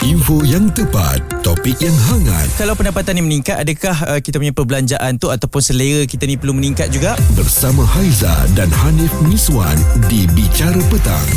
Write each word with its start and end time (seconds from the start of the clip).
Info 0.00 0.40
yang 0.48 0.64
tepat, 0.72 1.20
topik 1.44 1.76
yang 1.76 1.92
hangat 2.08 2.48
Kalau 2.56 2.72
pendapatan 2.72 3.20
ni 3.20 3.22
meningkat, 3.28 3.60
adakah 3.60 3.92
uh, 4.08 4.16
kita 4.24 4.40
punya 4.40 4.56
perbelanjaan 4.56 5.20
tu 5.20 5.28
ataupun 5.28 5.60
selera 5.60 6.08
kita 6.08 6.24
ni 6.24 6.40
perlu 6.40 6.56
meningkat 6.56 6.88
juga? 6.88 7.20
bersama 7.36 7.84
Haiza 7.84 8.32
dan 8.56 8.72
Hanif 8.72 9.12
Miswan 9.28 9.76
di 10.08 10.24
Bicara 10.32 10.80
Petang. 10.88 11.28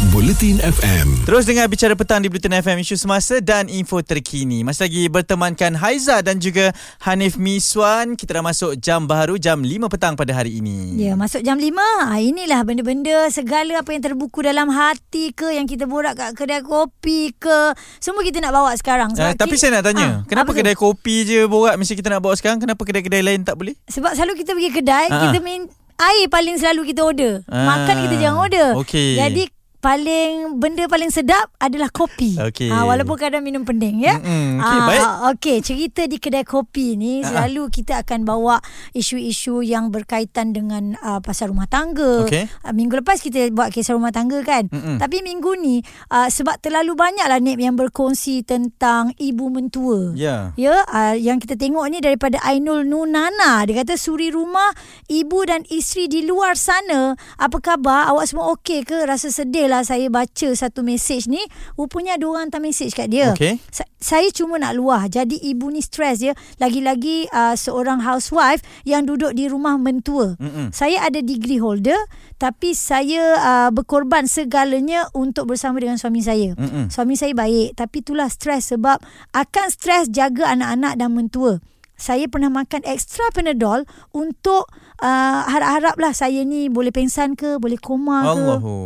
Buletin 0.00 0.62
FM. 0.62 1.26
Terus 1.26 1.42
dengar 1.42 1.66
bicara 1.66 1.90
petang 1.92 2.22
di 2.22 2.30
Bulletin 2.30 2.54
FM 2.54 2.78
isu 2.78 2.94
semasa 2.94 3.42
dan 3.42 3.66
info 3.66 3.98
terkini. 3.98 4.62
Masih 4.62 4.86
lagi 4.86 5.02
bertemankan 5.06 5.74
Haiza 5.74 6.22
dan 6.22 6.38
juga 6.38 6.70
Hanif 7.02 7.34
Miswan. 7.34 8.14
Kita 8.14 8.38
dah 8.38 8.44
masuk 8.44 8.78
jam 8.78 9.04
baru 9.04 9.34
jam 9.36 9.58
5 9.58 9.66
petang 9.90 10.14
pada 10.14 10.30
hari 10.32 10.62
ini. 10.62 10.94
Ya, 10.96 11.12
masuk 11.12 11.42
jam 11.42 11.58
5. 11.58 11.74
Ah, 12.00 12.14
inilah 12.16 12.62
benda-benda 12.62 13.26
segala 13.28 13.82
apa 13.82 13.90
yang 13.90 14.06
terbuku 14.06 14.38
dalam 14.40 14.70
hati 14.70 15.34
ke 15.34 15.50
yang 15.50 15.66
kita 15.66 15.84
borak 15.84 16.14
kat 16.14 16.30
kedai 16.32 16.62
kopi 16.62 17.34
ke. 17.34 17.74
Semua 17.98 18.22
kita 18.22 18.38
nak 18.38 18.54
bawa 18.54 18.70
sekarang. 18.72 19.10
Uh, 19.12 19.34
tapi 19.34 19.58
ki- 19.58 19.60
saya 19.60 19.82
nak 19.82 19.84
tanya, 19.84 20.22
Ah, 20.22 20.30
kenapa 20.30 20.46
apa 20.46 20.50
tu? 20.52 20.58
kedai 20.62 20.76
kopi 20.78 21.26
je 21.26 21.42
borak 21.44 21.74
mesti 21.74 21.98
kita 21.98 22.06
nak 22.08 22.22
bawa 22.22 22.32
sekarang? 22.32 22.62
Kenapa 22.62 22.80
kedai-kedai 22.80 23.18
lain 23.20 23.42
tak 23.42 23.58
boleh? 23.58 23.74
Sebab 23.84 24.14
selalu 24.14 24.38
kita 24.38 24.54
pergi 24.54 24.70
kedai, 24.72 25.10
Ah. 25.10 25.26
kita 25.26 25.42
min 25.42 25.66
air 25.98 26.30
paling 26.30 26.54
selalu 26.54 26.86
kita 26.86 27.02
order. 27.02 27.42
Ah, 27.44 27.66
Makan 27.76 27.94
kita 28.00 28.14
jangan 28.16 28.38
order. 28.38 28.68
okey. 28.78 29.18
Jadi 29.18 29.57
paling 29.78 30.58
benda 30.58 30.90
paling 30.90 31.10
sedap 31.14 31.54
adalah 31.62 31.86
kopi. 31.94 32.34
Okey. 32.34 32.66
Ah, 32.70 32.82
walaupun 32.82 33.14
kadang 33.14 33.46
minum 33.46 33.62
pening 33.62 34.02
ya. 34.02 34.18
Mm-mm, 34.18 34.58
okey, 34.58 34.78
Ah, 34.78 34.86
baik. 34.86 35.06
Okey, 35.34 35.56
cerita 35.62 36.02
di 36.10 36.18
kedai 36.18 36.42
kopi 36.42 36.98
ni 36.98 37.22
ah. 37.22 37.30
selalu 37.30 37.70
kita 37.70 38.02
akan 38.02 38.26
bawa 38.26 38.58
isu-isu 38.90 39.62
yang 39.62 39.94
berkaitan 39.94 40.50
dengan 40.50 40.98
uh, 40.98 41.22
pasal 41.22 41.54
rumah 41.54 41.70
tangga. 41.70 42.26
Okey. 42.26 42.50
Uh, 42.66 42.74
minggu 42.74 42.98
lepas 42.98 43.22
kita 43.22 43.54
buat 43.54 43.70
kisah 43.70 43.94
rumah 43.94 44.10
tangga 44.10 44.42
kan. 44.42 44.66
Mm-mm. 44.66 44.98
Tapi 44.98 45.22
minggu 45.22 45.54
ni 45.62 45.78
uh, 46.10 46.26
sebab 46.26 46.58
terlalu 46.58 46.98
banyaklah 46.98 47.38
Nip 47.38 47.62
yang 47.62 47.78
berkongsi 47.78 48.42
tentang 48.42 49.14
ibu 49.14 49.46
mentua. 49.46 50.10
Ya. 50.18 50.50
Ya, 50.58 50.82
uh, 50.90 51.14
yang 51.14 51.38
kita 51.38 51.54
tengok 51.54 51.86
ni 51.86 52.02
daripada 52.02 52.42
Ainul 52.42 52.82
Nunana. 52.82 53.62
Dia 53.62 53.86
kata 53.86 53.94
suri 53.94 54.34
rumah 54.34 54.74
ibu 55.06 55.38
dan 55.46 55.62
isteri 55.70 56.10
di 56.10 56.26
luar 56.26 56.58
sana. 56.58 57.14
Apa 57.38 57.62
khabar? 57.62 58.10
Awak 58.10 58.24
semua 58.26 58.50
okey 58.58 58.82
ke? 58.82 59.06
Rasa 59.06 59.30
sedih 59.30 59.67
lah 59.68 59.84
saya 59.84 60.08
baca 60.08 60.48
satu 60.56 60.80
mesej 60.80 61.28
ni. 61.28 61.44
Rupanya 61.76 62.16
ada 62.16 62.24
orang 62.24 62.48
hantar 62.48 62.64
mesej 62.64 62.90
kat 62.96 63.12
dia. 63.12 63.36
Okey. 63.36 63.60
Sa- 63.68 63.86
saya 64.00 64.30
cuma 64.32 64.56
nak 64.56 64.78
luah. 64.78 65.04
Jadi 65.06 65.36
ibu 65.38 65.68
ni 65.68 65.84
stres 65.84 66.24
ya. 66.24 66.32
Lagi-lagi 66.56 67.28
uh, 67.28 67.52
seorang 67.52 68.00
housewife 68.00 68.64
yang 68.88 69.04
duduk 69.04 69.36
di 69.36 69.50
rumah 69.50 69.76
mentua. 69.76 70.34
Mm-mm. 70.40 70.72
Saya 70.72 71.04
ada 71.04 71.20
degree 71.20 71.60
holder 71.60 71.98
tapi 72.40 72.72
saya 72.72 73.36
uh, 73.36 73.70
berkorban 73.74 74.24
segalanya 74.30 75.10
untuk 75.12 75.50
bersama 75.50 75.82
dengan 75.82 76.00
suami 76.00 76.24
saya. 76.24 76.56
Mm-mm. 76.56 76.88
Suami 76.88 77.18
saya 77.18 77.36
baik 77.36 77.76
tapi 77.76 78.00
itulah 78.00 78.30
stres 78.32 78.72
sebab 78.72 79.02
akan 79.34 79.66
stres 79.68 80.08
jaga 80.08 80.54
anak-anak 80.56 80.94
dan 80.96 81.12
mentua. 81.12 81.60
Saya 81.98 82.30
pernah 82.30 82.46
makan 82.46 82.86
extra 82.86 83.26
Panadol 83.34 83.82
untuk 84.14 84.70
uh, 84.98 85.40
harap-haraplah 85.44 86.12
saya 86.12 86.42
ni 86.42 86.66
boleh 86.68 86.90
pengsan 86.90 87.34
ke, 87.34 87.56
boleh 87.56 87.76
koma 87.76 88.22
ke. 88.24 88.32
Allahu. 88.34 88.76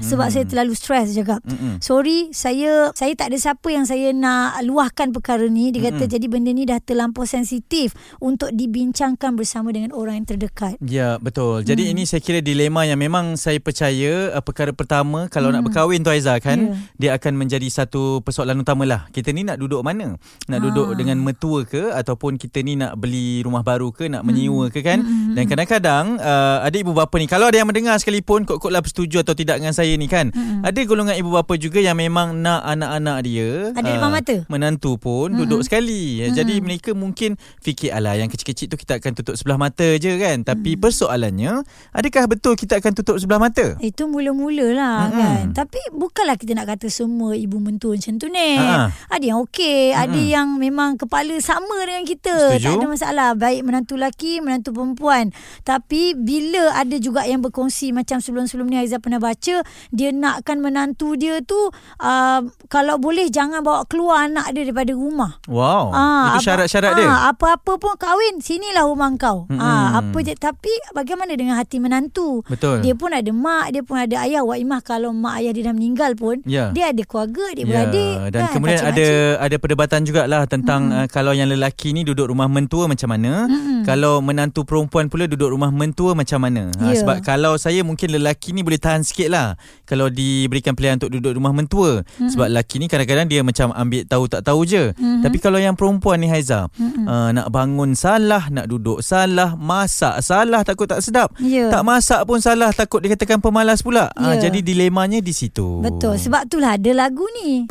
Sebab 0.00 0.26
saya 0.28 0.44
terlalu 0.44 0.74
stres 0.74 1.12
juga. 1.12 1.38
Mm-mm. 1.42 1.78
Sorry, 1.80 2.30
saya 2.30 2.90
saya 2.92 3.12
tak 3.14 3.30
ada 3.30 3.38
siapa 3.38 3.68
yang 3.68 3.84
saya 3.84 4.10
nak 4.10 4.62
luahkan 4.62 5.10
perkara 5.10 5.46
ni. 5.46 5.70
Dia 5.70 5.88
kata 5.88 6.04
Mm-mm. 6.04 6.12
jadi 6.12 6.26
benda 6.26 6.50
ni 6.50 6.64
dah 6.64 6.78
terlampau 6.78 7.24
sensitif 7.24 7.92
untuk 8.18 8.50
dibincangkan 8.50 9.34
bersama 9.34 9.70
dengan 9.70 9.92
orang 9.92 10.22
yang 10.22 10.28
terdekat. 10.28 10.76
Ya 10.80 11.16
betul. 11.16 11.62
Jadi 11.62 11.82
Hmm. 11.82 11.92
ini 11.92 12.02
saya 12.04 12.20
kira 12.20 12.40
dilema 12.40 12.84
yang 12.84 12.98
memang 12.98 13.34
saya 13.34 13.58
percaya 13.58 14.32
uh, 14.32 14.42
perkara 14.42 14.70
pertama 14.70 15.26
kalau 15.26 15.48
nak 15.48 15.62
Hmm. 15.62 15.68
berkahwin 15.68 16.00
tu 16.00 16.10
Aizah 16.10 16.36
kan 16.38 16.58
Ya. 16.60 16.74
dia 16.96 17.10
akan 17.14 17.36
menjadi 17.36 17.66
satu 17.66 18.20
persoalan 18.20 18.58
utama 18.58 18.84
lah. 18.84 19.06
Kita 19.08 19.30
ni 19.30 19.42
nak 19.42 19.56
duduk 19.56 19.80
mana? 19.80 20.16
Nak 20.46 20.58
Ah. 20.58 20.62
duduk 20.62 20.88
dengan 20.94 21.20
mertua 21.20 21.62
ke 21.62 21.90
ataupun 21.90 22.36
kita 22.36 22.60
ni 22.60 22.74
nak 22.74 22.96
beli 22.96 23.40
rumah 23.40 23.60
baru 23.60 23.90
ke 23.90 24.06
nak 24.06 24.22
menyewa 24.22 24.68
ke 24.68 24.80
kan? 24.80 25.00
Hmm, 25.00 25.32
hmm, 25.32 25.34
Dan 25.36 25.44
kadang-kadang 25.60 26.16
uh, 26.16 26.64
ada 26.64 26.72
ibu 26.72 26.90
bapa 26.90 27.12
ni 27.14 27.24
kalau 27.24 27.46
ada 27.46 27.60
yang 27.60 27.68
mendengar 27.68 27.92
sekalipun 27.96 28.42
kot-kotlah 28.42 28.80
bersetuju 28.80 29.20
atau 29.20 29.36
tidak 29.36 29.60
dengan 29.60 29.70
saya 29.70 29.92
ni 29.92 30.08
kan. 30.08 30.32
Hmm. 30.32 30.64
Ada 30.64 30.80
golongan 30.82 31.14
ibu 31.14 31.28
bapa 31.28 31.54
juga 31.54 31.78
yang 31.78 31.94
memang 31.94 32.40
nak 32.40 32.64
anak-anak 32.64 33.16
dia 33.22 33.76
Ada 33.76 33.90
depan 33.90 34.10
mata? 34.10 34.36
menantu 34.46 34.96
pun 34.96 35.28
Mm-mm. 35.28 35.44
duduk 35.44 35.60
sekali. 35.62 36.20
Mm-mm. 36.20 36.32
Jadi 36.32 36.54
mereka 36.58 36.90
mungkin 36.92 37.36
fikir 37.60 37.92
alah 37.92 38.16
yang 38.16 38.26
kecil-kecil 38.26 38.66
tu 38.66 38.76
kita 38.76 38.96
akan 38.96 39.12
tutup 39.12 39.36
sebelah 39.36 39.60
mata 39.60 39.84
je 39.94 40.16
kan. 40.16 40.40
Tapi 40.42 40.74
Mm. 40.74 40.80
persoalannya 40.80 41.52
adakah 41.92 42.24
betul 42.26 42.56
kita 42.56 42.80
akan 42.80 42.92
tutup 42.94 43.16
sebelah 43.16 43.38
mata? 43.38 43.76
Itu 43.78 44.06
mula-mula 44.06 44.66
lah 44.72 44.98
Mm-mm. 45.06 45.18
kan. 45.18 45.42
Tapi 45.52 45.80
bukanlah 45.92 46.34
kita 46.34 46.56
nak 46.56 46.66
kata 46.68 46.88
semua 46.88 47.36
ibu 47.36 47.60
mentua 47.60 47.92
macam 47.92 48.16
tu 48.16 48.26
ni. 48.26 48.56
Ha. 48.56 48.88
Ada 49.10 49.24
yang 49.26 49.38
okey, 49.44 49.92
ada 49.92 50.08
Mm-mm. 50.10 50.32
yang 50.32 50.48
memang 50.56 50.96
kepala 50.96 51.36
sama 51.38 51.76
dengan 51.84 52.06
kita. 52.06 52.56
Setuju. 52.56 52.64
Tak 52.64 52.78
ada 52.78 52.88
masalah. 52.88 53.28
Baik 53.34 53.60
menantu 53.62 53.98
lelaki, 53.98 54.40
menantu 54.40 54.70
perempuan. 54.70 55.34
Tapi 55.62 56.16
bila 56.16 56.74
ada 56.74 56.96
juga 56.96 57.24
yang 57.26 57.44
berkongsi 57.44 57.90
macam 57.90 58.18
sebelum-sebelum 58.20 58.66
ni 58.68 58.76
Aizah 58.80 59.02
pernah 59.02 59.20
baca, 59.22 59.62
dia 59.90 60.10
nakkan 60.10 60.60
menantu 60.60 61.14
dia 61.16 61.40
tu 61.44 61.58
uh, 62.00 62.40
kalau 62.68 62.96
boleh 63.00 63.32
jangan 63.32 63.64
bawa 63.64 63.88
keluar 63.88 64.28
anak 64.28 64.52
dia 64.52 64.68
daripada 64.68 64.92
rumah. 64.92 65.40
Wow. 65.48 65.90
Ah, 65.90 66.36
itu 66.36 66.50
syarat-syarat 66.50 66.92
ah, 66.92 66.96
dia. 66.98 67.08
Apa-apa 67.32 67.72
pun 67.80 67.94
kahwin, 67.96 68.44
sinilah 68.44 68.84
rumah 68.84 69.08
kau. 69.16 69.48
Ah, 69.56 70.02
apa 70.04 70.18
je 70.20 70.36
tapi 70.36 70.70
bagaimana 70.92 71.32
dengan 71.32 71.56
hati 71.56 71.80
menantu? 71.80 72.44
Betul. 72.44 72.84
Dia 72.84 72.92
pun 72.92 73.10
ada 73.14 73.30
mak, 73.32 73.72
dia 73.72 73.80
pun 73.80 73.96
ada 73.96 74.20
ayah. 74.28 74.42
Wak 74.44 74.58
Imah 74.60 74.80
kalau 74.84 75.14
mak 75.16 75.40
ayah 75.40 75.52
dia 75.56 75.70
dah 75.70 75.74
meninggal 75.76 76.12
pun, 76.16 76.44
Ya. 76.44 76.74
dia 76.74 76.90
ada 76.92 77.02
keluarga, 77.06 77.46
dia 77.56 77.64
beradik. 77.64 78.14
dan 78.34 78.42
kan, 78.48 78.52
kemudian 78.52 78.80
ada 78.84 79.08
ada 79.40 79.56
perdebatan 79.56 80.04
jugalah 80.04 80.44
tentang 80.44 80.92
Mm-mm. 80.92 81.04
uh, 81.04 81.06
kalau 81.08 81.32
yang 81.32 81.48
lelaki 81.48 81.96
ni 81.96 82.04
duduk 82.04 82.28
rumah 82.28 82.50
mentua 82.50 82.84
macam 82.84 83.08
mana, 83.08 83.48
Mm-mm. 83.48 83.88
kalau 83.88 84.20
menantu 84.20 84.68
perempuan 84.68 85.08
pula 85.08 85.24
duduk 85.24 85.39
rumah 85.48 85.72
mentua 85.72 86.12
macam 86.12 86.36
mana. 86.36 86.68
Ha, 86.76 86.92
Ya. 86.92 87.00
sebab 87.00 87.24
kalau 87.24 87.56
saya 87.56 87.80
mungkin 87.80 88.12
lelaki 88.12 88.52
ni 88.52 88.60
boleh 88.60 88.76
tahan 88.76 89.00
sikit 89.00 89.32
lah 89.32 89.56
kalau 89.88 90.12
diberikan 90.12 90.76
pilihan 90.76 91.00
untuk 91.00 91.08
duduk 91.08 91.32
rumah 91.32 91.56
mentua. 91.56 92.04
Mm-mm. 92.04 92.28
Sebab 92.28 92.52
lelaki 92.52 92.76
ni 92.76 92.86
kadang-kadang 92.86 93.24
dia 93.24 93.40
macam 93.40 93.72
ambil 93.72 94.04
tahu 94.04 94.24
tak 94.28 94.44
tahu 94.44 94.60
je. 94.68 94.92
Mhm. 94.92 95.24
Tapi 95.24 95.38
kalau 95.40 95.56
yang 95.56 95.72
perempuan 95.72 96.20
ni 96.20 96.28
Haiza, 96.28 96.68
Mm-mm. 96.76 97.08
uh, 97.08 97.32
nak 97.32 97.48
bangun 97.48 97.96
salah, 97.96 98.52
nak 98.52 98.68
duduk 98.68 99.00
salah, 99.00 99.56
masak 99.56 100.20
salah 100.20 100.60
takut 100.60 100.84
tak 100.84 101.00
sedap. 101.00 101.32
Ya. 101.38 101.70
Tak 101.70 101.80
masak 101.80 102.20
pun 102.26 102.42
salah 102.42 102.68
takut 102.70 103.00
dikatakan 103.00 103.38
pemalas 103.38 103.80
pula. 103.80 104.12
Ah, 104.12 104.36
Ya. 104.36 104.50
jadi 104.50 104.60
dilemanya 104.60 105.22
di 105.22 105.30
situ. 105.30 105.78
Betul. 105.80 106.18
Sebab 106.18 106.44
itulah 106.44 106.74
ada 106.74 106.90
lagu 106.92 107.22
ni. 107.38 107.70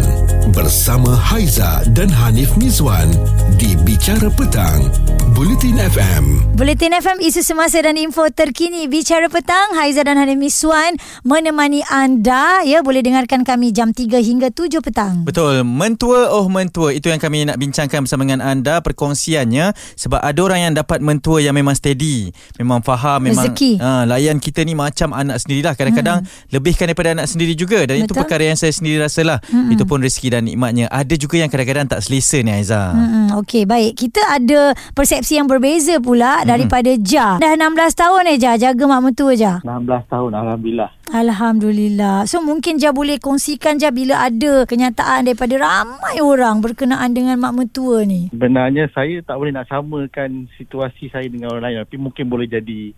bersama 0.55 1.19
Haiza 1.19 1.83
dan 1.91 2.07
Hanif 2.07 2.55
Miswan 2.55 3.11
di 3.59 3.75
Bicara 3.83 4.31
Petang, 4.31 4.95
Buletin 5.35 5.75
FM. 5.75 6.55
Buletin 6.55 6.95
FM 6.95 7.19
isu 7.19 7.43
semasa 7.43 7.83
dan 7.83 7.99
info 7.99 8.23
terkini 8.31 8.87
bicara 8.87 9.27
petang 9.27 9.75
Haiza 9.75 10.07
dan 10.07 10.21
Hanim 10.21 10.39
Miswan 10.39 10.95
menemani 11.27 11.83
anda 11.91 12.63
ya 12.63 12.85
boleh 12.87 13.03
dengarkan 13.03 13.43
kami 13.43 13.75
jam 13.75 13.91
3 13.91 14.23
hingga 14.23 14.55
7 14.55 14.79
petang. 14.79 15.27
Betul, 15.27 15.67
mentua 15.67 16.31
oh 16.31 16.47
mentua 16.47 16.95
itu 16.95 17.11
yang 17.11 17.19
kami 17.19 17.49
nak 17.49 17.59
bincangkan 17.59 18.07
bersama 18.07 18.23
dengan 18.23 18.45
anda 18.45 18.79
perkongsiannya 18.85 19.75
sebab 19.99 20.23
ada 20.23 20.41
orang 20.45 20.71
yang 20.71 20.75
dapat 20.79 21.03
mentua 21.03 21.43
yang 21.43 21.59
memang 21.59 21.75
steady, 21.75 22.31
memang 22.61 22.85
faham, 22.87 23.27
memang 23.27 23.51
Rezeki. 23.51 23.83
uh, 23.83 24.05
layan 24.07 24.39
kita 24.39 24.63
ni 24.63 24.79
macam 24.79 25.11
anak 25.11 25.43
sendirilah 25.43 25.75
kadang-kadang 25.75 26.23
hmm. 26.23 26.55
lebihkan 26.55 26.87
daripada 26.87 27.19
anak 27.19 27.27
sendiri 27.27 27.57
juga 27.59 27.83
dan 27.83 28.05
itu 28.05 28.13
Betul. 28.13 28.21
perkara 28.23 28.45
yang 28.53 28.59
saya 28.61 28.71
sendiri 28.71 28.92
sendiri 28.93 29.09
rasalah. 29.09 29.39
Mm-hmm. 29.49 29.73
Itu 29.73 29.85
pun 29.89 29.99
rezeki 30.05 30.29
dan 30.29 30.43
nikmatnya. 30.45 30.87
Ada 30.93 31.15
juga 31.17 31.41
yang 31.41 31.49
kadang-kadang 31.49 31.89
tak 31.89 32.05
selesa 32.05 32.45
ni 32.45 32.53
Aiza. 32.53 32.93
Hmm, 32.93 33.33
Okey, 33.41 33.65
baik. 33.65 33.97
Kita 33.97 34.21
ada 34.29 34.77
persepsi 34.93 35.41
yang 35.41 35.49
berbeza 35.49 35.97
pula 35.97 36.45
daripada 36.45 36.93
Ja. 37.09 37.41
Dah 37.41 37.57
16 37.57 37.97
tahun 37.97 38.23
eh 38.29 38.37
Ja 38.37 38.53
jaga 38.61 38.85
mak 38.85 39.01
mentua 39.01 39.33
Ja. 39.33 39.65
16 39.65 40.13
tahun 40.13 40.31
Alhamdulillah 40.37 40.91
Alhamdulillah. 41.09 42.29
So 42.29 42.45
mungkin 42.45 42.77
Ja 42.77 42.93
boleh 42.93 43.17
kongsikan 43.17 43.81
Ja 43.81 43.89
bila 43.89 44.21
ada 44.21 44.69
kenyataan 44.69 45.25
daripada 45.25 45.57
ramai 45.57 46.21
orang 46.21 46.61
berkenaan 46.61 47.17
dengan 47.17 47.41
mak 47.41 47.57
mentua 47.57 48.05
ni. 48.05 48.29
Sebenarnya 48.29 48.93
saya 48.93 49.25
tak 49.25 49.41
boleh 49.41 49.57
nak 49.57 49.67
samakan 49.73 50.53
situasi 50.61 51.09
saya 51.09 51.25
dengan 51.33 51.57
orang 51.57 51.65
lain 51.73 51.89
Tapi 51.89 51.97
mungkin 51.97 52.29
boleh 52.29 52.45
jadi 52.45 52.93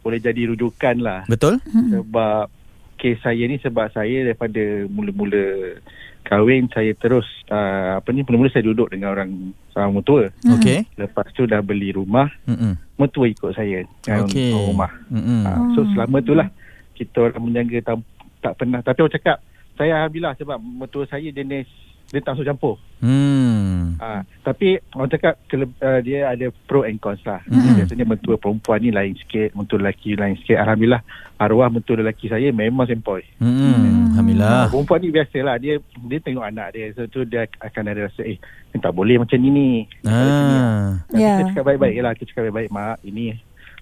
Boleh 0.00 0.20
jadi 0.20 0.52
rujukan 0.52 0.96
lah 1.00 1.20
Betul? 1.28 1.60
Sebab 1.68 2.63
Kes 3.04 3.20
saya 3.20 3.44
ni 3.44 3.60
sebab 3.60 3.92
saya 3.92 4.24
daripada 4.24 4.88
mula-mula 4.88 5.76
kahwin 6.24 6.72
saya 6.72 6.96
terus 6.96 7.28
uh, 7.52 8.00
apa 8.00 8.08
ni 8.16 8.24
mula-mula 8.24 8.48
saya 8.48 8.64
duduk 8.64 8.88
dengan 8.88 9.12
orang 9.12 9.52
seorang 9.76 9.92
mertua. 9.92 10.32
Okey. 10.56 10.88
Lepas 10.96 11.28
tu 11.36 11.44
dah 11.44 11.60
beli 11.60 11.92
rumah, 11.92 12.32
Mm-mm. 12.48 12.80
mertua 12.96 13.28
ikut 13.28 13.52
saya 13.52 13.84
Okey. 14.08 14.56
orang 14.56 14.64
rumah. 14.72 14.90
Mm-mm. 15.12 15.40
Ha, 15.44 15.52
so 15.76 15.84
selama 15.92 16.24
tu 16.24 16.32
lah 16.32 16.48
kita 16.96 17.28
orang 17.28 17.44
menjaga 17.44 17.92
tak, 17.92 17.96
tak 18.40 18.52
pernah 18.56 18.80
tapi 18.80 18.98
orang 19.04 19.14
cakap 19.20 19.36
saya 19.76 19.92
alhamdulillah 20.00 20.34
sebab 20.40 20.56
mertua 20.56 21.04
saya 21.04 21.28
jenis 21.28 21.68
dia 22.14 22.22
tak 22.22 22.38
masuk 22.38 22.46
campur. 22.46 22.74
Hmm. 23.02 23.98
Ha, 23.98 24.22
tapi 24.46 24.78
orang 24.94 25.10
cakap 25.10 25.34
kele, 25.50 25.66
uh, 25.82 25.98
dia 25.98 26.30
ada 26.30 26.46
pro 26.70 26.86
and 26.86 27.02
cons 27.02 27.18
lah. 27.26 27.42
Hmm. 27.50 27.74
Biasanya 27.74 28.06
mentua 28.06 28.38
perempuan 28.38 28.78
ni 28.78 28.94
lain 28.94 29.18
sikit, 29.18 29.50
mentua 29.58 29.82
lelaki 29.82 30.14
lain 30.14 30.38
sikit. 30.38 30.62
Alhamdulillah 30.62 31.02
arwah 31.42 31.66
mentua 31.66 31.98
lelaki 31.98 32.30
saya 32.30 32.54
memang 32.54 32.86
sempoi. 32.86 33.26
Hmm. 33.42 34.14
Alhamdulillah. 34.14 34.70
Perempuan 34.70 34.98
ni 35.02 35.10
biasalah 35.10 35.58
dia 35.58 35.74
dia 36.06 36.18
tengok 36.22 36.46
anak 36.46 36.68
dia. 36.70 36.94
So 36.94 37.10
tu 37.10 37.26
dia 37.26 37.50
akan 37.58 37.82
ada 37.90 38.06
rasa 38.06 38.22
eh 38.22 38.38
tak 38.78 38.94
boleh 38.94 39.18
macam 39.18 39.38
ni 39.42 39.50
ni. 39.50 39.70
Ah. 40.06 41.02
Dan 41.10 41.18
Ya. 41.18 41.42
Kita 41.42 41.50
cakap 41.50 41.64
baik-baik 41.74 41.98
lah. 41.98 42.12
Kita 42.14 42.26
cakap 42.30 42.42
baik-baik 42.50 42.70
mak 42.70 43.02
ini 43.02 43.34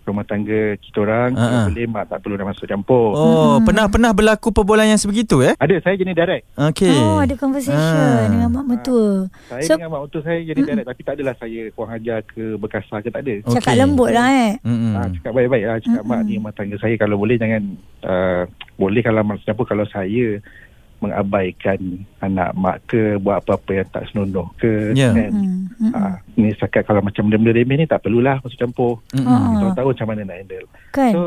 rumah 0.05 0.23
tangga 0.23 0.75
kita 0.77 0.99
orang. 0.99 1.31
Kalau 1.33 1.59
boleh 1.67 1.85
mak 1.87 2.05
tak 2.07 2.19
perlu 2.21 2.35
dah 2.35 2.45
masuk 2.45 2.67
campur. 2.67 3.13
Oh, 3.13 3.57
pernah 3.61 3.87
pernah 3.87 4.11
berlaku 4.11 4.51
perbualan 4.51 4.87
yang 4.87 4.97
sebegitu 4.97 5.41
eh? 5.41 5.55
Ada 5.57 5.79
saya 5.81 5.95
jenis 5.95 6.13
direct. 6.13 6.45
Okey. 6.53 6.91
Oh, 6.93 7.19
ada 7.19 7.35
conversation 7.35 7.79
Ah. 7.79 8.27
dengan 8.27 8.49
mak 8.49 8.65
mentua. 8.65 9.31
Saya 9.47 9.63
So- 9.63 9.77
dengan 9.77 9.91
mak 9.91 10.03
mentua 10.05 10.21
saya 10.23 10.39
jadi 10.41 10.61
direct. 10.61 10.87
Tapi 10.87 11.01
tak 11.03 11.15
adalah 11.15 11.35
saya 11.37 11.61
kurang 11.71 11.93
ajar 11.95 12.19
ke 12.25 12.45
berkasar 12.57 12.99
ke 12.99 13.09
tak 13.09 13.23
ada. 13.23 13.35
Okey. 13.41 13.55
Cakap 13.55 13.75
lembut 13.75 14.11
lah 14.11 14.29
eh. 14.29 14.53
Ha, 14.63 15.09
cakap 15.11 15.33
baik-baik 15.33 15.65
lah 15.65 15.77
Cakap 15.79 16.03
mak 16.05 16.21
ni 16.23 16.37
rumah 16.37 16.53
tangga 16.53 16.77
saya 16.77 16.95
Kalau 16.95 17.17
boleh 17.17 17.35
jangan 17.35 17.63
uh, 18.03 18.43
Boleh 18.75 19.01
kalau 19.01 19.25
masuk 19.25 19.45
campur 19.45 19.65
Kalau 19.65 19.87
saya 19.87 20.37
Mengabaikan 20.99 21.81
Anak 22.21 22.55
mak 22.55 22.77
ke 22.87 23.17
Buat 23.17 23.43
apa-apa 23.43 23.71
yang 23.75 23.89
tak 23.89 24.05
senonoh 24.09 24.53
ke 24.55 24.93
Ya. 24.93 25.11
kan? 25.11 25.31
Hmm. 25.31 25.61
hmm. 25.81 25.93
Ha, 25.93 26.01
setakat 26.63 26.87
kalau 26.87 27.03
macam 27.03 27.27
benda-benda 27.27 27.59
remeh 27.59 27.77
ni 27.83 27.87
Tak 27.91 28.07
perlulah 28.07 28.39
masuk 28.39 28.55
campur 28.55 29.03
Mm-mm. 29.11 29.27
Ah. 29.27 29.51
Kita 29.51 29.63
orang 29.67 29.75
tahu 29.75 29.89
macam 29.91 30.07
mana 30.07 30.21
nak 30.23 30.37
handle 30.39 30.67
Kan? 30.95 31.13
So 31.13 31.23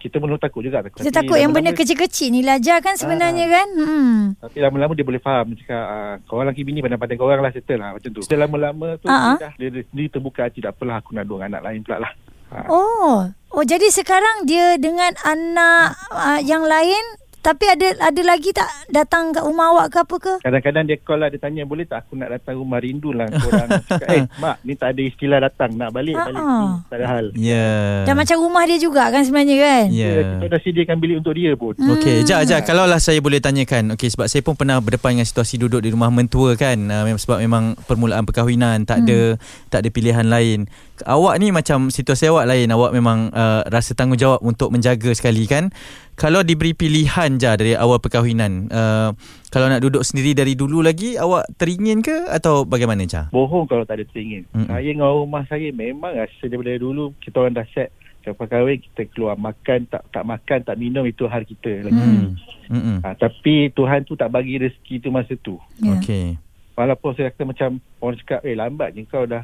Kita 0.00 0.16
mula 0.16 0.38
takut 0.38 0.62
juga 0.62 0.80
takut. 0.80 1.02
Kita 1.02 1.10
Tapi 1.10 1.16
takut 1.26 1.36
yang 1.42 1.50
benda 1.50 1.74
kecil-kecil 1.74 2.30
ni 2.30 2.40
lah 2.46 2.62
Ja 2.62 2.78
kan 2.78 2.94
sebenarnya 2.94 3.50
kan? 3.50 3.68
Hmm. 3.74 4.18
Tapi 4.38 4.56
lama-lama 4.62 4.94
dia 4.94 5.04
boleh 5.04 5.18
faham 5.18 5.58
cakap 5.58 5.84
ah, 5.84 6.14
Korang 6.30 6.46
lelaki 6.46 6.62
bini 6.62 6.78
pandai-pandai 6.80 7.18
korang 7.18 7.42
lah 7.42 7.50
settle 7.50 7.82
lah 7.82 7.90
Macam 7.98 8.10
tu 8.14 8.22
Dia 8.22 8.38
lama-lama 8.38 8.94
tu 9.02 9.10
Ah, 9.10 9.34
ah. 9.34 9.36
dia, 9.36 9.42
dah, 9.42 9.52
dia, 9.58 9.68
dia, 9.74 9.82
dia 9.90 10.06
terbuka 10.06 10.46
hati 10.46 10.62
Tak 10.62 10.78
apalah 10.78 11.02
aku 11.02 11.18
nak 11.18 11.26
dua 11.26 11.50
anak 11.50 11.60
lain 11.66 11.82
pula 11.82 11.98
lah 12.06 12.12
ha. 12.54 12.70
Oh. 12.70 13.26
Oh 13.50 13.64
jadi 13.66 13.90
sekarang 13.90 14.46
dia 14.46 14.78
dengan 14.78 15.10
anak 15.26 15.98
uh, 16.14 16.38
yang 16.38 16.62
lain 16.62 17.19
tapi 17.40 17.64
ada 17.68 17.88
ada 18.04 18.22
lagi 18.24 18.52
tak 18.52 18.68
datang 18.92 19.32
kat 19.32 19.44
rumah 19.44 19.72
awak 19.72 19.86
ke 19.92 19.96
apa 20.00 20.16
ke? 20.20 20.34
Kadang-kadang 20.44 20.84
dia 20.84 20.96
call 21.00 21.24
lah 21.24 21.28
Dia 21.32 21.40
tanya 21.40 21.64
boleh 21.64 21.88
tak 21.88 22.04
aku 22.04 22.16
nak 22.16 22.30
datang 22.32 22.60
rumah 22.60 22.80
rindu 22.80 23.16
lah 23.16 23.28
Korang 23.32 23.68
cakap 23.88 24.08
Eh 24.12 24.22
mak 24.42 24.60
ni 24.64 24.76
tak 24.76 24.92
ada 24.92 25.02
istilah 25.02 25.38
datang 25.40 25.72
Nak 25.76 25.90
balik 25.92 26.16
Ah, 26.16 26.26
balik 26.28 26.42
ah. 26.44 26.48
ni 26.48 26.66
Tak 26.88 26.96
ada 27.00 27.06
hal 27.08 27.26
Ya. 27.36 27.68
Dah 28.04 28.14
macam 28.16 28.36
rumah 28.40 28.64
dia 28.68 28.76
juga 28.76 29.08
kan 29.08 29.24
sebenarnya 29.24 29.56
kan? 29.56 29.84
Ya. 29.88 30.36
Kita 30.36 30.46
dah 30.52 30.60
sediakan 30.60 30.96
bilik 31.00 31.16
untuk 31.24 31.34
dia 31.34 31.52
pun 31.56 31.72
Okey, 31.80 32.28
Jad, 32.28 32.44
Jad, 32.44 32.62
kalau 32.68 32.84
lah 32.84 33.00
saya 33.00 33.18
boleh 33.24 33.40
tanyakan. 33.40 33.96
Okey, 33.96 34.12
sebab 34.12 34.28
saya 34.28 34.44
pun 34.44 34.54
pernah 34.54 34.76
berdepan 34.78 35.16
dengan 35.16 35.26
situasi 35.26 35.56
duduk 35.56 35.80
di 35.80 35.90
rumah 35.90 36.12
mentua 36.12 36.54
kan. 36.54 36.76
Uh, 36.76 37.02
memang 37.08 37.20
sebab 37.20 37.38
memang 37.40 37.64
permulaan 37.88 38.22
perkahwinan, 38.28 38.84
tak 38.84 39.08
ada 39.08 39.40
tak 39.72 39.82
ada 39.84 39.88
pilihan 39.88 40.26
lain. 40.28 40.68
Awak 41.00 41.34
ni 41.40 41.48
macam 41.50 41.88
situasi 41.88 42.28
awak 42.28 42.44
lain. 42.44 42.68
Awak 42.68 42.92
memang 42.92 43.32
uh, 43.32 43.64
rasa 43.68 43.96
tanggungjawab 43.96 44.44
untuk 44.44 44.68
menjaga 44.70 45.10
sekali 45.16 45.48
kan. 45.48 45.72
Kalau 46.20 46.44
diberi 46.44 46.76
pilihan 46.76 47.40
je 47.40 47.48
dari 47.48 47.72
awal 47.72 47.96
perkahwinan, 47.96 48.68
uh, 48.68 49.16
kalau 49.48 49.72
nak 49.72 49.80
duduk 49.80 50.04
sendiri 50.04 50.36
dari 50.36 50.52
dulu 50.52 50.84
lagi, 50.84 51.16
awak 51.16 51.48
teringin 51.56 52.04
ke 52.04 52.28
atau 52.28 52.68
bagaimana 52.68 53.08
Jah? 53.08 53.32
Bohong 53.32 53.64
kalau 53.64 53.88
tak 53.88 53.98
ada 53.98 54.04
teringin 54.12 54.44
Mm-mm. 54.52 54.68
Saya 54.68 54.84
dengan 54.84 55.16
rumah 55.16 55.48
saya 55.48 55.72
Memang 55.72 56.12
rasa 56.12 56.44
daripada 56.44 56.76
dulu 56.76 57.16
Kita 57.24 57.40
orang 57.40 57.56
dah 57.56 57.66
set 57.72 57.88
Lepas 58.20 58.52
kahwin 58.52 58.76
kita 58.84 59.08
keluar 59.16 59.32
makan 59.40 59.88
tak 59.88 60.04
tak 60.12 60.24
makan 60.28 60.60
tak 60.60 60.76
minum 60.76 61.08
itu 61.08 61.24
hal 61.24 61.40
kita 61.40 61.88
lagi. 61.88 61.96
Hmm. 61.96 62.36
Hmm. 62.68 62.98
Ha, 63.00 63.16
tapi 63.16 63.72
Tuhan 63.72 64.04
tu 64.04 64.12
tak 64.12 64.28
bagi 64.28 64.60
rezeki 64.60 65.00
tu 65.00 65.08
masa 65.08 65.32
tu. 65.40 65.56
Ya. 65.80 65.96
Okey. 65.96 66.36
Walaupun 66.76 67.16
saya 67.16 67.32
kata 67.32 67.48
macam 67.48 67.80
orang 68.04 68.20
cakap 68.20 68.40
eh 68.44 68.52
lambat 68.52 68.92
je 68.92 69.08
kau 69.08 69.24
dah 69.24 69.40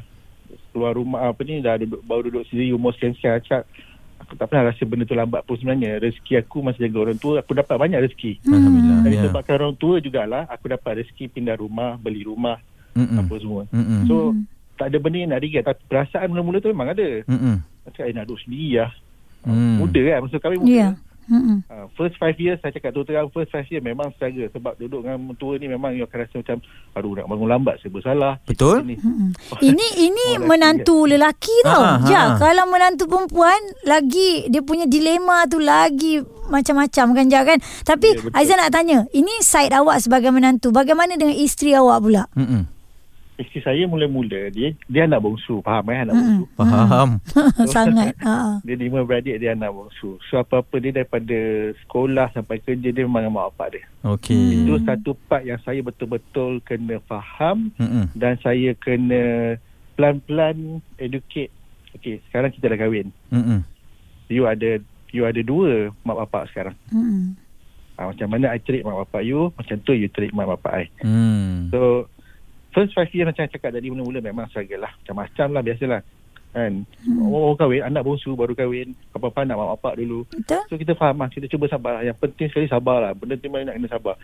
keluar 0.71 0.93
rumah 0.93 1.25
apa 1.25 1.41
ni 1.41 1.57
dah 1.59 1.81
duduk, 1.81 2.05
baru 2.05 2.29
duduk 2.29 2.45
sendiri 2.53 2.69
umur 2.77 2.93
sekian-sekian 2.93 3.41
cakap 3.49 3.65
aku 4.17 4.33
tak 4.33 4.47
pernah 4.47 4.63
rasa 4.67 4.81
benda 4.81 5.03
tu 5.03 5.13
lambat 5.13 5.41
pun 5.41 5.55
sebenarnya 5.55 5.99
rezeki 5.99 6.33
aku 6.37 6.57
masih 6.59 6.85
jaga 6.85 6.97
orang 7.01 7.17
tua 7.17 7.33
aku 7.39 7.53
dapat 7.53 7.75
banyak 7.77 7.99
rezeki 8.01 8.31
Alhamdulillah. 8.43 8.97
dan 8.99 9.07
Ya. 9.07 9.15
disebabkan 9.19 9.55
orang 9.57 9.75
tua 9.75 9.95
jugalah 9.97 10.43
aku 10.45 10.65
dapat 10.67 10.91
rezeki 10.97 11.25
pindah 11.29 11.55
rumah 11.55 11.95
beli 11.95 12.21
rumah 12.21 12.57
Mm-mm. 12.91 13.17
apa 13.19 13.33
semua 13.37 13.61
Mm-mm. 13.69 14.01
so 14.05 14.33
tak 14.73 14.89
ada 14.89 14.97
benda 14.97 15.17
yang 15.17 15.31
nak 15.31 15.41
regret 15.41 15.63
tapi 15.63 15.81
perasaan 15.85 16.27
mula-mula 16.27 16.57
tu 16.57 16.67
memang 16.67 16.89
ada 16.89 17.07
Mm-mm. 17.23 17.55
cakap 17.87 18.03
eh 18.03 18.13
nak 18.13 18.25
duduk 18.25 18.41
sendiri 18.41 18.71
lah 18.79 18.91
Hmm. 19.37 19.79
muda 19.79 20.01
kan 20.03 20.19
masa 20.27 20.37
kahwin 20.37 20.59
muda 20.59 20.73
Ya. 20.73 20.89
Hmm. 21.27 21.59
Uh, 21.67 21.91
first 21.93 22.15
five 22.15 22.39
years 22.39 22.55
saya 22.63 22.71
cakap 22.71 22.95
tu 22.95 23.03
terang 23.03 23.27
first 23.29 23.51
five 23.51 23.67
years 23.67 23.83
memang 23.83 24.15
struggle 24.15 24.47
sebab 24.47 24.79
duduk 24.79 25.03
dengan 25.03 25.19
mentua 25.19 25.59
ni 25.59 25.67
memang 25.67 25.91
you 25.91 26.07
akan 26.07 26.23
rasa 26.23 26.35
macam 26.39 26.57
aduh 26.95 27.11
nak 27.13 27.27
bangun 27.27 27.49
lambat 27.51 27.75
serba 27.83 27.99
salah 27.99 28.33
Betul. 28.47 28.87
Ini. 28.87 28.95
Mm-mm. 28.95 29.29
Ini 29.69 29.87
ini 29.99 30.25
Oh, 30.27 30.39
lelaki 30.39 30.47
menantu 30.47 30.97
lelaki 31.03 31.55
tau. 31.67 31.83
Ah, 31.83 31.99
Ja, 32.07 32.21
ah. 32.21 32.27
kalau 32.39 32.63
menantu 32.67 33.11
perempuan 33.11 33.59
lagi 33.83 34.47
dia 34.47 34.63
punya 34.63 34.87
dilema 34.87 35.43
tu 35.45 35.59
lagi 35.59 36.23
macam-macam 36.47 37.05
kan 37.11 37.25
Ja 37.27 37.41
kan. 37.43 37.59
Tapi 37.83 38.07
Ya, 38.15 38.23
betul. 38.23 38.31
Aizan 38.39 38.57
nak 38.57 38.71
tanya, 38.71 39.03
ini 39.11 39.43
side 39.43 39.75
awak 39.75 39.99
sebagai 39.99 40.31
menantu, 40.31 40.71
bagaimana 40.71 41.19
dengan 41.19 41.35
isteri 41.35 41.75
awak 41.75 41.99
pula? 41.99 42.23
Mm-mm. 42.39 42.76
Isteri 43.37 43.61
saya 43.61 43.83
mula-mula 43.83 44.49
dia 44.49 44.73
dia 44.83 45.01
anak 45.03 45.17
bongsu 45.19 45.61
faham 45.61 45.85
kan 45.85 46.03
anak 46.03 46.15
bongsu 46.15 46.43
Faham. 46.53 47.09
Sangat. 47.69 48.13
Ha. 48.19 48.57
dia 48.61 48.75
lima 48.75 49.01
beradik 49.01 49.37
dia 49.37 49.53
anak 49.53 49.69
bongsu 49.69 50.17
so 50.23 50.37
apa-apa 50.37 50.75
dia 50.77 50.91
daripada 50.91 51.37
sekolah 51.79 52.27
sampai 52.31 52.57
kerja 52.59 52.89
dia 52.89 53.03
memang 53.03 53.23
dengan 53.23 53.35
mak 53.35 53.45
bapak 53.51 53.67
dia 53.71 53.83
Okey. 54.03 54.65
itu 54.65 54.73
satu 54.81 55.13
part 55.25 55.43
yang 55.43 55.61
saya 55.61 55.79
betul-betul 55.79 56.59
kena 56.61 56.97
faham 57.03 57.69
Mm-mm. 57.75 58.09
dan 58.11 58.35
saya 58.37 58.73
kena 58.75 59.55
pelan-pelan 59.93 60.57
educate 60.95 61.49
okey 61.93 62.21
sekarang 62.25 62.49
kita 62.49 62.67
dah 62.67 62.79
kahwin 62.79 63.09
Mm-mm. 63.29 63.61
you 64.27 64.43
ada 64.43 64.77
you 65.09 65.23
ada 65.23 65.41
dua 65.41 65.89
mak 66.01 66.17
bapak 66.19 66.49
sekarang 66.49 66.75
Hmm. 66.87 67.33
ha, 67.95 68.07
macam 68.07 68.27
mana 68.27 68.49
I 68.49 68.59
treat 68.59 68.81
mak 68.81 68.97
bapak 69.03 69.21
you 69.21 69.49
macam 69.53 69.77
tu 69.79 69.93
you 69.93 70.05
treat 70.07 70.29
mak 70.31 70.45
bapak 70.47 70.73
I 70.75 70.85
Hmm. 71.01 71.69
So 71.69 72.05
first 72.71 72.91
five 72.95 73.11
years 73.13 73.27
macam 73.27 73.43
saya 73.45 73.53
cakap 73.53 73.71
tadi 73.75 73.87
mula-mula 73.91 74.19
memang 74.19 74.47
struggle 74.49 74.83
lah. 74.83 74.93
Macam-macam 75.03 75.47
lah 75.53 75.61
biasalah. 75.63 76.01
Kan. 76.55 76.73
Hmm. 77.05 77.29
Orang 77.29 77.59
kahwin, 77.59 77.85
anak 77.85 78.01
bongsu 78.01 78.33
baru 78.33 78.57
kahwin. 78.57 78.97
Apa-apa 79.13 79.45
nak 79.45 79.61
mak 79.61 79.69
bapak 79.77 79.93
dulu. 80.01 80.25
Betul? 80.33 80.63
So 80.71 80.73
kita 80.79 80.97
faham 80.97 81.21
lah. 81.21 81.29
Kita 81.29 81.45
cuba 81.45 81.69
sabar 81.69 82.01
lah. 82.01 82.03
Yang 82.07 82.17
penting 82.17 82.47
sekali 82.49 82.65
sabar 82.65 82.97
lah. 83.03 83.11
Benda 83.13 83.37
tu 83.37 83.45
memang 83.51 83.69
nak 83.69 83.75
kena 83.77 83.89
sabar. 83.93 84.15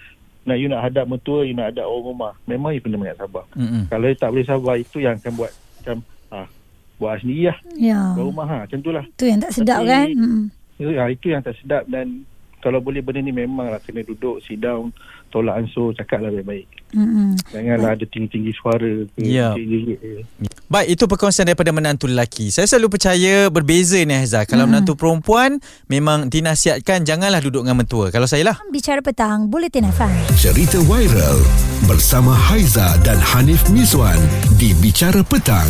Nah, 0.44 0.60
you 0.60 0.68
nak 0.68 0.84
hadap 0.84 1.06
mentua, 1.08 1.48
you 1.48 1.56
nak 1.56 1.72
hadap 1.72 1.88
orang 1.88 2.04
rumah. 2.04 2.34
Memang 2.50 2.76
you 2.76 2.82
kena 2.84 3.00
banyak 3.00 3.16
sabar. 3.16 3.44
Mm-mm. 3.56 3.88
Kalau 3.88 4.06
you 4.10 4.18
tak 4.18 4.30
boleh 4.34 4.48
sabar, 4.50 4.76
itu 4.76 4.98
yang 5.00 5.16
akan 5.16 5.34
buat 5.40 5.52
macam, 5.54 5.98
ah, 6.34 6.48
buat 7.00 7.14
sendiri 7.22 7.44
lah. 7.54 7.58
Ya. 7.80 8.02
Buat 8.18 8.26
rumah 8.28 8.46
ha. 8.50 8.58
Macam 8.66 8.80
tu 8.82 8.92
lah. 8.92 9.06
Tu 9.16 9.26
yang 9.30 9.40
tak 9.40 9.52
sedap 9.56 9.80
Tapi- 9.86 9.92
kan? 9.94 10.08
Hmm. 10.18 10.44
Itu, 10.74 10.90
ah, 10.98 11.10
itu 11.14 11.26
yang 11.30 11.42
tak 11.46 11.56
sedap 11.62 11.84
dan 11.86 12.28
kalau 12.64 12.80
boleh 12.80 13.04
benda 13.04 13.20
ni 13.20 13.36
memang 13.36 13.68
lah 13.68 13.84
kena 13.84 14.08
duduk, 14.08 14.40
sit 14.40 14.64
down, 14.64 14.96
tolak 15.28 15.60
ansur, 15.60 15.92
cakap 15.92 16.24
lah 16.24 16.32
baik-baik. 16.32 16.64
Hmm. 16.96 17.36
Janganlah 17.52 18.00
ada 18.00 18.06
tinggi-tinggi 18.08 18.54
suara 18.56 19.04
ke, 19.04 19.20
Ya. 19.20 19.52
jerit-jerit 19.52 19.98
ke. 20.00 20.12
Baik, 20.72 20.96
itu 20.96 21.04
perkongsian 21.04 21.44
daripada 21.44 21.76
menantu 21.76 22.08
lelaki. 22.08 22.50
Saya 22.50 22.64
selalu 22.66 22.96
percaya 22.96 23.52
berbeza 23.52 24.00
ni 24.00 24.16
Haizah. 24.16 24.48
Kalau 24.48 24.64
menantu 24.64 24.96
perempuan, 24.96 25.60
memang 25.92 26.32
dinasihatkan 26.32 27.04
janganlah 27.04 27.44
duduk 27.44 27.68
dengan 27.68 27.84
mentua. 27.84 28.08
Kalau 28.14 28.26
saya 28.26 28.48
lah. 28.48 28.58
Bicara 28.72 29.04
petang, 29.04 29.52
Bulletin 29.52 29.90
FM. 29.92 30.14
Cerita 30.40 30.80
viral 30.86 31.44
bersama 31.90 32.32
Haiza 32.32 32.96
dan 33.04 33.20
Hanif 33.20 33.68
Miswan 33.74 34.18
di 34.56 34.72
Bicara 34.80 35.20
Petang. 35.26 35.70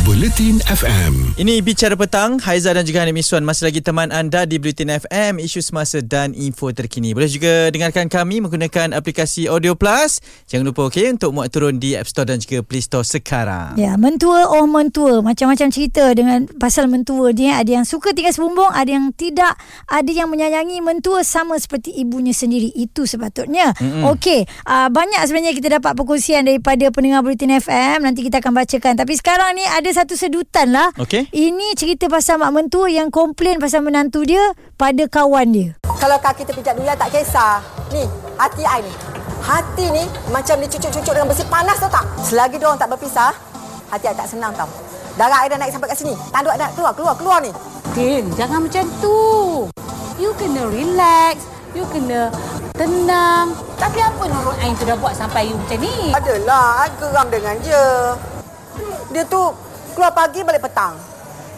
Buletin 0.00 0.64
FM. 0.64 1.36
Ini 1.36 1.60
Bicara 1.60 1.92
Petang 1.92 2.40
Haiza 2.40 2.72
dan 2.72 2.88
juga 2.88 3.04
Hanim 3.04 3.20
Iswan 3.20 3.44
Masih 3.44 3.68
lagi 3.68 3.80
teman 3.84 4.08
anda 4.08 4.48
Di 4.48 4.56
Bulletin 4.56 4.88
FM 4.88 5.36
Isu 5.36 5.60
semasa 5.60 6.00
dan 6.00 6.32
info 6.32 6.72
terkini 6.72 7.12
Boleh 7.12 7.28
juga 7.28 7.68
dengarkan 7.68 8.08
kami 8.08 8.40
Menggunakan 8.40 8.96
aplikasi 8.96 9.48
Audio 9.48 9.76
Plus 9.76 10.24
Jangan 10.48 10.72
lupa 10.72 10.88
okay, 10.88 11.12
Untuk 11.12 11.36
muat 11.36 11.52
turun 11.52 11.76
di 11.76 11.96
App 11.96 12.08
Store 12.08 12.24
Dan 12.24 12.40
juga 12.40 12.64
Play 12.64 12.80
Store 12.80 13.04
sekarang 13.04 13.76
Ya, 13.76 13.94
mentua 14.00 14.50
oh 14.50 14.66
mentua. 14.66 15.20
Macam-macam 15.20 15.68
cerita 15.68 16.10
dengan 16.16 16.48
pasal 16.48 16.88
mentua 16.88 17.30
dia. 17.30 17.60
Ada 17.60 17.82
yang 17.82 17.86
suka 17.86 18.10
tinggal 18.16 18.32
sebumbung, 18.34 18.70
ada 18.72 18.88
yang 18.88 19.12
tidak. 19.14 19.54
Ada 19.86 20.10
yang 20.10 20.28
menyayangi 20.32 20.80
mentua 20.80 21.22
sama 21.22 21.58
seperti 21.60 21.94
ibunya 21.94 22.32
sendiri. 22.32 22.72
Itu 22.74 23.04
sepatutnya. 23.04 23.76
Mm-mm. 23.76 24.08
Okey, 24.16 24.46
uh, 24.66 24.88
banyak 24.88 25.22
sebenarnya 25.26 25.54
kita 25.54 25.68
dapat 25.80 25.92
perkongsian 25.94 26.46
daripada 26.46 26.88
pendengar 26.90 27.22
Bulletin 27.22 27.58
FM. 27.60 28.06
Nanti 28.06 28.26
kita 28.26 28.40
akan 28.40 28.52
bacakan. 28.56 28.94
Tapi 28.96 29.12
sekarang 29.18 29.54
ni 29.54 29.64
ada 29.66 29.89
satu 29.92 30.14
sedutan 30.18 30.72
lah. 30.72 30.90
Okey. 30.96 31.28
Ini 31.30 31.74
cerita 31.78 32.06
pasal 32.06 32.40
mak 32.40 32.50
mentua 32.54 32.88
yang 32.90 33.10
komplain 33.12 33.58
pasal 33.60 33.84
menantu 33.84 34.24
dia 34.24 34.40
pada 34.74 35.06
kawan 35.06 35.50
dia. 35.52 35.70
Kalau 36.00 36.16
kaki 36.16 36.48
terpijak 36.48 36.74
dulu 36.78 36.88
tak 36.96 37.12
kisah. 37.12 37.60
Ni, 37.92 38.06
hati 38.38 38.62
I 38.64 38.80
ni. 38.80 38.92
Hati 39.40 39.86
ni 39.90 40.04
macam 40.30 40.56
dicucuk-cucuk 40.62 41.12
dengan 41.12 41.28
besi 41.28 41.44
panas 41.48 41.76
tau 41.80 41.90
tak? 41.90 42.04
Selagi 42.22 42.56
dia 42.60 42.66
orang 42.68 42.80
tak 42.80 42.90
berpisah, 42.92 43.32
hati 43.90 44.06
I 44.08 44.14
tak 44.16 44.28
senang 44.30 44.52
tau. 44.56 44.68
Darah 45.18 45.44
I 45.44 45.50
dah 45.50 45.58
naik 45.58 45.74
sampai 45.74 45.90
kat 45.90 45.98
sini. 45.98 46.14
Ada 46.32 46.54
nak 46.56 46.70
keluar, 46.78 46.92
keluar, 46.94 47.14
keluar 47.18 47.38
ni. 47.42 47.50
Din, 47.92 48.30
jangan 48.38 48.64
macam 48.64 48.84
tu. 49.02 49.18
You 50.16 50.30
kena 50.38 50.70
relax. 50.70 51.42
You 51.74 51.86
kena 51.90 52.30
tenang. 52.74 53.54
Tapi 53.76 53.98
apa 54.02 54.22
Nurul 54.26 54.56
Ain 54.58 54.74
tu 54.74 54.82
dah 54.86 54.96
buat 54.98 55.14
sampai 55.14 55.50
you 55.50 55.56
macam 55.58 55.78
ni? 55.82 56.10
Adalah, 56.14 56.86
I 56.86 56.90
geram 56.98 57.26
dengan 57.28 57.54
dia. 57.60 58.14
Dia 59.10 59.22
tu 59.26 59.50
keluar 59.94 60.12
pagi 60.14 60.40
balik 60.44 60.62
petang. 60.62 60.94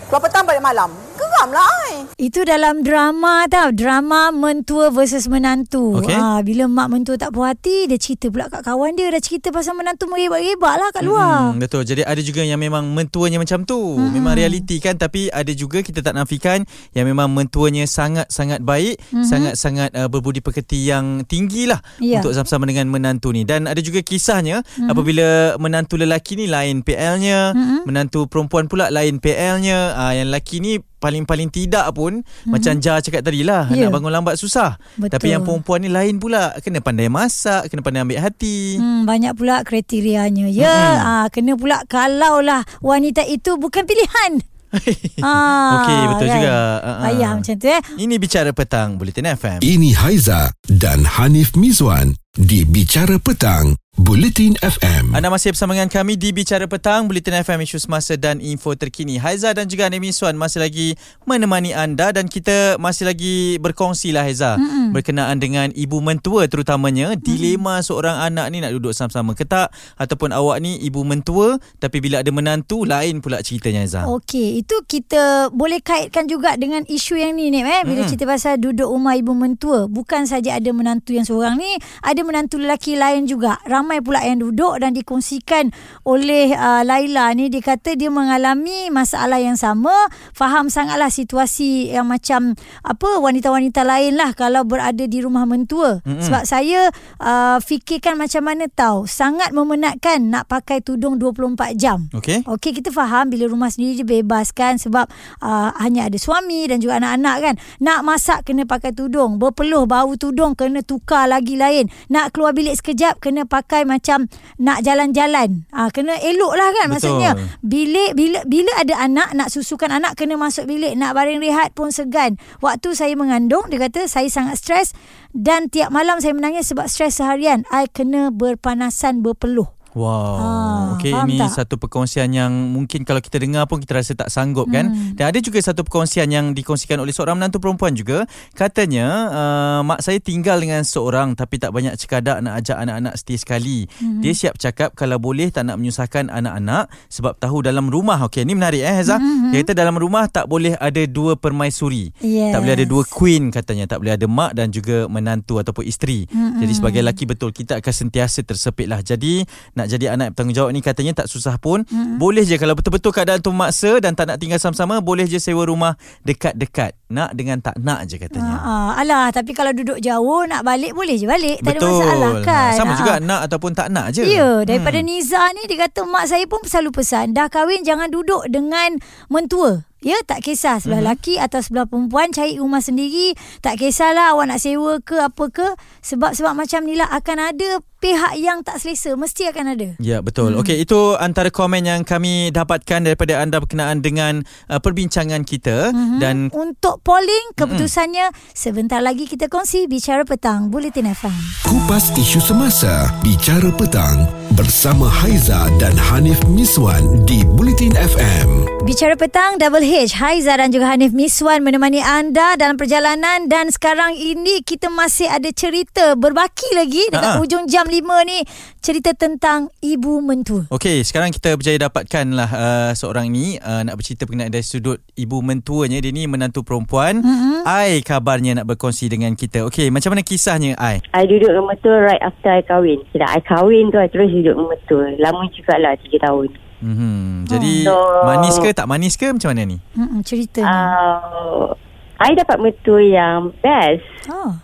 Keluar 0.09 0.23
petang 0.23 0.45
balik 0.47 0.63
malam. 0.63 1.02
Geram 1.43 1.59
lah 1.59 1.75
I. 1.91 2.07
Itu 2.31 2.47
dalam 2.47 2.87
drama 2.87 3.51
tau 3.51 3.75
Drama 3.75 4.31
mentua 4.31 4.95
versus 4.95 5.27
menantu 5.27 5.99
Okey. 5.99 6.15
ha, 6.15 6.39
Bila 6.39 6.71
mak 6.71 6.87
mentua 6.87 7.19
tak 7.19 7.35
puas 7.35 7.59
hati 7.59 7.91
Dia 7.91 7.99
cerita 7.99 8.31
pula 8.31 8.47
kat 8.47 8.63
kawan 8.63 8.95
dia 8.95 9.11
Dah 9.11 9.19
cerita 9.19 9.51
pasal 9.51 9.75
menantu 9.75 10.07
merebak-rebak 10.07 10.75
lah 10.79 10.89
kat 10.95 11.03
luar 11.03 11.51
Hmm, 11.51 11.59
betul. 11.59 11.83
Jadi 11.83 12.07
ada 12.07 12.23
juga 12.23 12.47
yang 12.47 12.63
memang 12.63 12.95
mentuanya 12.95 13.43
macam 13.43 13.67
tu. 13.67 13.99
Hmm. 13.99 14.15
Memang 14.15 14.39
realiti 14.39 14.79
kan 14.79 14.95
tapi 14.95 15.33
ada 15.33 15.51
juga 15.51 15.83
kita 15.83 15.99
tak 15.99 16.15
nafikan 16.15 16.63
yang 16.95 17.09
memang 17.11 17.33
mentuanya 17.33 17.89
sangat-sangat 17.89 18.63
baik, 18.63 19.01
hmm. 19.11 19.27
sangat-sangat 19.27 19.91
uh, 19.97 20.07
berbudi 20.07 20.39
pekerti 20.45 20.87
yang 20.87 21.27
tinggi 21.27 21.67
lah 21.67 21.81
Ya. 21.99 22.21
untuk 22.23 22.37
sama-sama 22.37 22.69
dengan 22.69 22.87
menantu 22.93 23.35
ni. 23.35 23.43
Dan 23.43 23.67
ada 23.67 23.81
juga 23.83 24.05
kisahnya 24.05 24.63
hmm. 24.63 24.93
apabila 24.93 25.59
menantu 25.59 25.99
lelaki 25.99 26.39
ni 26.39 26.47
lain 26.47 26.85
PL-nya, 26.87 27.57
hmm. 27.57 27.83
menantu 27.89 28.29
perempuan 28.31 28.71
pula 28.71 28.93
lain 28.93 29.19
PL-nya. 29.19 29.97
Uh, 29.99 30.13
yang 30.15 30.29
lelaki 30.31 30.63
ni 30.63 30.79
paling-paling 31.03 31.51
tidak 31.51 31.91
pun 31.91 32.23
hmm. 32.23 32.47
macam 32.47 32.79
Jar 32.79 33.03
cakap 33.03 33.27
tadi 33.27 33.43
lah 33.43 33.67
Ya. 33.69 33.91
nak 33.91 33.99
bangun 33.99 34.15
lambat 34.15 34.39
susah. 34.39 34.79
Betul. 34.95 35.19
Tapi 35.19 35.27
yang 35.29 35.43
perempuan 35.43 35.83
ni 35.83 35.91
lain 35.91 36.17
pula. 36.17 36.55
Kena 36.61 36.79
pandai 36.79 37.11
masak, 37.11 37.67
kena 37.67 37.83
pandai 37.83 38.07
ambil 38.07 38.23
hati. 38.23 38.79
Hmm, 38.79 39.03
banyak 39.03 39.35
pula 39.35 39.67
kriterianya. 39.67 40.47
Ya, 40.47 40.71
Mm-mm. 40.71 41.03
ah, 41.03 41.27
kena 41.27 41.59
pula 41.59 41.83
kalaulah 41.85 42.63
wanita 42.79 43.27
itu 43.27 43.59
bukan 43.59 43.83
pilihan. 43.83 44.39
Ah, 45.21 45.85
Okey, 45.85 46.01
betul 46.09 46.27
kan? 46.27 46.37
juga. 46.41 46.57
Ah, 46.57 46.81
ah. 46.81 46.99
Payah 47.05 47.31
macam 47.37 47.55
tu 47.55 47.69
eh. 47.69 47.83
Ini 48.01 48.15
Bicara 48.17 48.51
Petang 48.57 48.97
Bulletin 48.97 49.29
FM. 49.29 49.59
Ini 49.61 49.91
Haiza 50.01 50.49
dan 50.65 51.05
Hanif 51.05 51.53
Miswan 51.55 52.17
di 52.33 52.65
Bicara 52.65 53.21
Petang, 53.21 53.77
Buletin 53.93 54.57
FM. 54.65 55.13
Anda 55.13 55.29
masih 55.29 55.53
bersama 55.53 55.77
dengan 55.77 55.93
kami 55.93 56.17
di 56.17 56.33
Bicara 56.33 56.65
Petang 56.65 57.13
Bulletin 57.13 57.45
FM 57.45 57.61
isu 57.69 57.77
semasa 57.77 58.17
dan 58.17 58.41
info 58.41 58.73
terkini. 58.73 59.21
Haiza 59.21 59.53
dan 59.53 59.69
juga 59.69 59.85
Nemi 59.93 60.17
Swan 60.17 60.33
masih 60.41 60.65
lagi 60.65 60.97
menemani 61.29 61.77
anda 61.77 62.09
dan 62.09 62.25
kita 62.25 62.81
masih 62.81 63.05
lagi 63.05 63.61
berkongsi 63.61 64.17
lah 64.17 64.25
Haiza 64.25 64.57
mm-hmm. 64.57 64.97
berkenaan 64.97 65.37
dengan 65.37 65.69
ibu 65.77 66.01
mentua 66.01 66.49
terutamanya 66.49 67.13
mm-hmm. 67.13 67.21
dilema 67.21 67.85
seorang 67.85 68.17
anak 68.17 68.49
ni 68.49 68.65
nak 68.65 68.73
duduk 68.73 68.97
sama-sama 68.97 69.37
ke 69.37 69.45
tak 69.45 69.69
ataupun 70.01 70.33
awak 70.33 70.65
ni 70.65 70.81
ibu 70.81 71.05
mentua 71.05 71.61
tapi 71.77 72.01
bila 72.01 72.25
ada 72.25 72.33
menantu 72.33 72.89
lain 72.89 73.21
pula 73.21 73.45
ceritanya 73.45 73.85
Haiza. 73.85 74.09
Okey, 74.09 74.65
itu 74.65 74.73
kita 74.89 75.53
boleh 75.53 75.85
kaitkan 75.85 76.33
juga 76.33 76.57
dengan 76.57 76.81
isu 76.89 77.21
yang 77.21 77.37
ni 77.37 77.53
ni 77.53 77.61
eh 77.61 77.85
bila 77.85 78.09
Mm-mm. 78.09 78.09
cerita 78.09 78.25
pasal 78.25 78.57
duduk 78.57 78.89
rumah 78.89 79.21
ibu 79.21 79.37
mentua. 79.37 79.85
Bukan 79.85 80.25
saja 80.25 80.57
ada 80.57 80.73
menantu 80.73 81.13
yang 81.13 81.29
seorang 81.29 81.61
ni, 81.61 81.77
ada 82.01 82.25
menantu 82.25 82.57
lelaki 82.57 82.97
lain 82.97 83.29
juga. 83.29 83.61
Ramai 83.83 83.99
pula 83.99 84.23
yang 84.23 84.39
duduk 84.39 84.79
dan 84.79 84.95
dikongsikan 84.95 85.75
oleh 86.07 86.55
uh, 86.55 86.87
Laila 86.87 87.35
ni 87.35 87.51
dia 87.51 87.59
kata 87.59 87.99
dia 87.99 88.15
mengalami 88.15 88.95
masalah 88.95 89.43
yang 89.43 89.59
sama, 89.59 89.91
faham 90.31 90.71
sangatlah 90.71 91.11
situasi 91.11 91.91
yang 91.91 92.07
macam 92.07 92.55
apa 92.87 93.19
wanita-wanita 93.19 93.83
lain 93.83 94.15
lah 94.15 94.39
kalau 94.39 94.63
berada 94.63 95.03
di 95.03 95.19
rumah 95.19 95.51
mentua. 95.51 95.99
Mm-mm. 96.07 96.23
Sebab 96.23 96.47
saya 96.47 96.95
uh, 97.19 97.59
fikirkan 97.59 98.15
macam 98.15 98.47
mana 98.47 98.71
tahu, 98.71 99.11
sangat 99.11 99.51
memenatkan 99.51 100.31
nak 100.31 100.47
pakai 100.47 100.79
tudung 100.79 101.19
24 101.19 101.75
jam. 101.75 102.07
Okey? 102.15 102.47
Okey 102.47 102.79
kita 102.79 102.95
faham 102.95 103.35
bila 103.35 103.51
rumah 103.51 103.67
sendiri 103.67 104.07
dia 104.07 104.23
bebas 104.23 104.55
kan 104.55 104.79
sebab 104.79 105.11
uh, 105.43 105.75
hanya 105.83 106.07
ada 106.07 106.23
suami 106.23 106.71
dan 106.71 106.79
juga 106.79 107.03
anak-anak 107.03 107.37
kan. 107.43 107.55
Nak 107.83 108.01
masak 108.07 108.47
kena 108.47 108.63
pakai 108.63 108.95
tudung, 108.95 109.43
berpeluh 109.43 109.91
bau 109.91 110.15
tudung 110.15 110.55
kena 110.55 110.87
tukar 110.87 111.27
lagi 111.27 111.59
lain. 111.59 111.91
Nak 112.15 112.31
keluar 112.31 112.55
bilik 112.55 112.79
sekejap 112.79 113.19
kena 113.19 113.43
pakai 113.43 113.72
macam 113.89 114.29
nak 114.61 114.85
jalan-jalan. 114.85 115.65
Ah 115.73 115.89
uh, 115.89 115.89
kena 115.89 116.21
elok 116.21 116.53
lah 116.53 116.69
kan 116.77 116.87
Betul. 116.87 116.93
maksudnya. 116.93 117.31
Bilik 117.65 118.13
bila 118.13 118.45
bila 118.45 118.73
ada 118.77 118.95
anak 119.01 119.33
nak 119.33 119.49
susukan 119.49 119.89
anak 119.89 120.21
kena 120.21 120.37
masuk 120.37 120.69
bilik, 120.69 120.93
nak 120.93 121.17
baring 121.17 121.41
rehat 121.41 121.73
pun 121.73 121.89
segan. 121.89 122.37
Waktu 122.61 122.93
saya 122.93 123.17
mengandung 123.17 123.67
dia 123.73 123.81
kata 123.81 124.05
saya 124.05 124.29
sangat 124.29 124.61
stres 124.61 124.89
dan 125.33 125.73
tiap 125.73 125.89
malam 125.89 126.21
saya 126.21 126.37
menangis 126.37 126.69
sebab 126.69 126.87
stres 126.93 127.17
seharian. 127.19 127.65
I 127.73 127.89
kena 127.89 128.29
berpanasan 128.29 129.25
berpeluh. 129.25 129.82
Wow. 129.93 130.41
Ah, 130.41 130.83
Okey, 130.97 131.13
faham 131.13 131.29
ini 131.29 131.39
tak? 131.45 131.53
satu 131.53 131.77
perkongsian 131.77 132.33
yang 132.33 132.49
mungkin 132.49 133.05
kalau 133.05 133.21
kita 133.21 133.37
dengar 133.37 133.69
pun 133.69 133.77
kita 133.77 134.01
rasa 134.01 134.17
tak 134.17 134.33
sanggup 134.33 134.73
kan. 134.73 134.89
Hmm. 134.89 135.13
Dan 135.13 135.29
ada 135.29 135.39
juga 135.41 135.61
satu 135.61 135.85
perkongsian 135.85 136.33
yang 136.33 136.57
dikongsikan 136.57 136.97
oleh 136.97 137.13
seorang 137.13 137.37
menantu 137.37 137.61
perempuan 137.61 137.93
juga. 137.93 138.25
Katanya, 138.57 139.07
uh, 139.29 139.81
mak 139.85 140.01
saya 140.01 140.17
tinggal 140.17 140.57
dengan 140.65 140.81
seorang 140.81 141.37
tapi 141.37 141.61
tak 141.61 141.77
banyak 141.77 141.93
cekadak 142.01 142.41
nak 142.41 142.65
ajak 142.65 142.81
anak-anak 142.81 143.15
setia 143.21 143.37
sekali. 143.37 143.85
Hmm. 144.01 144.25
Dia 144.25 144.33
siap 144.33 144.57
cakap 144.57 144.97
kalau 144.97 145.21
boleh 145.21 145.53
tak 145.53 145.69
nak 145.69 145.77
menyusahkan 145.77 146.33
anak-anak 146.33 146.89
sebab 147.13 147.37
tahu 147.37 147.61
dalam 147.61 147.93
rumah. 147.93 148.17
Okey, 148.25 148.49
ni 148.49 148.57
menarik 148.57 148.81
eh 148.81 148.97
Heza. 148.97 149.21
Hmm. 149.21 149.53
Dia 149.53 149.61
kata 149.61 149.77
dalam 149.77 150.01
rumah 150.01 150.25
tak 150.33 150.49
boleh 150.49 150.73
ada 150.81 151.05
dua 151.05 151.37
permaisuri. 151.37 152.17
Yes. 152.25 152.57
Tak 152.57 152.65
boleh 152.65 152.75
ada 152.81 152.87
dua 152.89 153.03
queen 153.05 153.53
katanya. 153.53 153.85
Tak 153.85 154.01
boleh 154.01 154.17
ada 154.17 154.25
mak 154.25 154.57
dan 154.57 154.73
juga 154.73 155.05
menantu 155.05 155.61
ataupun 155.61 155.85
isteri. 155.85 156.25
Mm-mm. 156.33 156.65
Jadi 156.65 156.73
sebagai 156.73 157.01
lelaki 157.05 157.25
betul 157.29 157.53
kita 157.53 157.77
akan 157.77 157.93
sentiasa 157.93 158.41
tersepit 158.41 158.89
lah. 158.89 159.05
Jadi 159.05 159.45
nak 159.77 159.82
jadi 159.85 160.13
anak 160.13 160.33
bertanggungjawab 160.33 160.71
ni 160.71 160.81
katanya 160.81 161.13
tak 161.15 161.27
susah 161.27 161.57
pun. 161.57 161.83
Mm-mm. 161.85 162.17
Boleh 162.17 162.43
je 162.43 162.57
kalau 162.57 162.73
betul-betul 162.73 163.11
keadaan 163.11 163.39
tu 163.39 163.51
maksa 163.51 163.99
dan 163.99 164.13
tak 164.13 164.27
nak 164.27 164.37
tinggal 164.37 164.57
sama-sama 164.57 164.99
boleh 164.99 165.25
je 165.25 165.37
sewa 165.37 165.63
rumah 165.63 165.95
dekat-dekat. 166.23 166.95
Nak 167.07 167.37
dengan 167.37 167.61
tak 167.61 167.77
nak 167.77 168.09
je 168.09 168.17
katanya. 168.17 168.57
Ha, 168.57 168.73
alah 168.97 169.29
tapi 169.29 169.53
kalau 169.53 169.71
duduk 169.71 170.01
jauh 170.01 170.49
nak 170.49 170.65
balik 170.65 170.97
boleh 170.97 171.15
je 171.15 171.29
balik. 171.29 171.61
Tak 171.61 171.77
Betul. 171.77 171.93
ada 171.93 172.01
masalah 172.01 172.33
kan. 172.41 172.71
Ha, 172.73 172.77
Sama 172.77 172.93
Ha. 172.93 172.99
juga 172.99 173.15
nak 173.21 173.41
ataupun 173.45 173.73
tak 173.73 173.89
nak 173.93 174.07
je. 174.11 174.25
Ya, 174.25 174.65
daripada 174.65 174.97
Hmm. 174.97 175.07
Niza 175.07 175.43
ni 175.53 175.69
dia 175.69 175.85
kata 175.85 176.09
mak 176.09 176.25
saya 176.25 176.49
pun 176.49 176.65
selalu 176.65 176.91
pesan 176.95 177.37
dah 177.37 177.53
kahwin 177.53 177.85
jangan 177.85 178.09
duduk 178.09 178.49
dengan 178.49 178.97
mentua. 179.29 179.85
Ya, 180.03 180.19
tak 180.21 180.43
kisah 180.43 180.77
sebelah 180.77 180.99
Mhm. 180.99 181.07
lelaki 181.07 181.35
atau 181.37 181.59
sebelah 181.59 181.87
perempuan 181.87 182.29
cari 182.29 182.59
rumah 182.59 182.79
sendiri. 182.79 183.33
Tak 183.59 183.79
kisahlah 183.79 184.35
awak 184.35 184.47
nak 184.49 184.59
sewa 184.59 184.99
ke 184.99 185.17
apa 185.17 185.45
ke. 185.49 185.69
Sebab 186.01 186.35
sebab 186.35 186.53
macam 186.53 186.83
ni 186.83 186.95
lah 186.95 187.07
akan 187.09 187.39
ada 187.49 187.71
pihak 187.97 188.35
yang 188.37 188.61
tak 188.61 188.77
selesa. 188.77 189.15
Mesti 189.15 189.47
akan 189.49 189.65
ada. 189.71 189.89
Ya 189.97 190.19
betul. 190.19 190.53
Hmm. 190.53 190.61
Okey 190.61 190.83
itu 190.83 191.15
antara 191.17 191.49
komen 191.49 191.83
yang 191.83 192.03
kami 192.03 192.51
dapatkan 192.51 192.99
daripada 193.01 193.39
anda 193.39 193.57
berkenaan 193.57 193.99
dengan 193.99 194.43
uh, 194.67 194.77
perbincangan 194.77 195.43
kita 195.43 195.91
Mhm. 195.91 196.19
dan 196.19 196.37
Untuk 196.53 196.99
polling, 197.01 197.55
keputusannya 197.55 198.27
sebentar 198.53 198.99
lagi 198.99 199.25
kita 199.25 199.47
kongsi 199.47 199.87
Bicara 199.87 200.23
Petang, 200.23 200.67
Bulletin 200.67 201.07
FM. 201.09 201.35
Kupas 201.63 202.11
isu 202.13 202.43
semasa, 202.43 203.07
Bicara 203.23 203.71
Petang 203.71 204.27
bersama 204.53 205.07
Haiza 205.07 205.71
dan 205.79 205.95
Hanif 205.95 206.43
Miswan 206.45 207.23
di 207.23 207.47
Buletin 207.47 207.95
FM. 207.95 208.67
Bicara 208.83 209.15
petang 209.15 209.57
Double 209.57 209.87
H 209.93 210.17
Haiza 210.17 210.57
dan 210.57 210.73
juga 210.73 210.89
Hanif 210.89 211.13
Miswan 211.13 211.61
menemani 211.61 212.01
anda 212.01 212.57
dalam 212.57 212.81
perjalanan 212.81 213.45
dan 213.45 213.69
sekarang 213.69 214.17
ini 214.17 214.65
kita 214.65 214.89
masih 214.89 215.29
ada 215.29 215.53
cerita 215.53 216.17
berbaki 216.17 216.65
lagi 216.73 217.05
dekat 217.13 217.37
Ha-ha. 217.37 217.41
hujung 217.45 217.69
jam 217.69 217.85
5 217.85 218.01
ni 218.25 218.41
cerita 218.81 219.13
tentang 219.13 219.69
ibu 219.85 220.25
mentua. 220.25 220.65
Okey, 220.73 221.05
sekarang 221.05 221.29
kita 221.29 221.61
berjaya 221.61 221.77
dapatkan 221.77 222.25
lah 222.33 222.49
uh, 222.49 222.91
seorang 222.97 223.29
ni 223.29 223.61
uh, 223.61 223.85
nak 223.85 224.01
bercerita 224.01 224.25
berkenaan 224.25 224.49
dari 224.49 224.65
sudut 224.65 224.97
ibu 225.13 225.45
mentuanya. 225.45 226.01
Dia 226.01 226.09
ni 226.09 226.25
menantu 226.25 226.65
perempuan. 226.65 227.21
Mm-hmm. 227.21 227.69
Ai 227.69 228.01
kabarnya 228.01 228.65
nak 228.65 228.73
berkongsi 228.73 229.13
dengan 229.13 229.37
kita. 229.37 229.69
Okey, 229.69 229.93
macam 229.93 230.17
mana 230.17 230.25
kisahnya 230.25 230.73
Ai? 230.81 231.05
I 231.13 231.29
duduk 231.29 231.53
dengan 231.53 231.69
mertua 231.69 232.01
right 232.01 232.23
after 232.25 232.49
I 232.49 232.65
kahwin. 232.65 233.05
Tidak, 233.13 233.29
I 233.29 233.45
kahwin 233.45 233.93
tu 233.93 234.01
I 234.01 234.09
terus 234.09 234.33
duduk 234.33 234.57
dengan 234.57 234.73
mertua. 234.73 235.05
Lama 235.21 235.45
juga 235.53 235.77
lah 235.77 236.01
3 236.01 236.17
tahun. 236.17 236.72
Mhm. 236.83 237.47
Jadi 237.47 237.87
So- 237.87 238.27
manis 238.27 238.59
ke 238.59 238.69
tak 238.71 238.85
manis 238.85 239.15
ke 239.15 239.31
macam 239.31 239.49
mana 239.49 239.63
ni? 239.65 239.79
Mm-mm, 239.95 240.21
ceritanya. 240.21 240.67
Uh, 240.69 241.71
I 242.19 242.35
dapat 242.35 242.59
mentua 242.59 243.01
yang 243.01 243.55
best. 243.57 244.03
oh. 244.29 244.59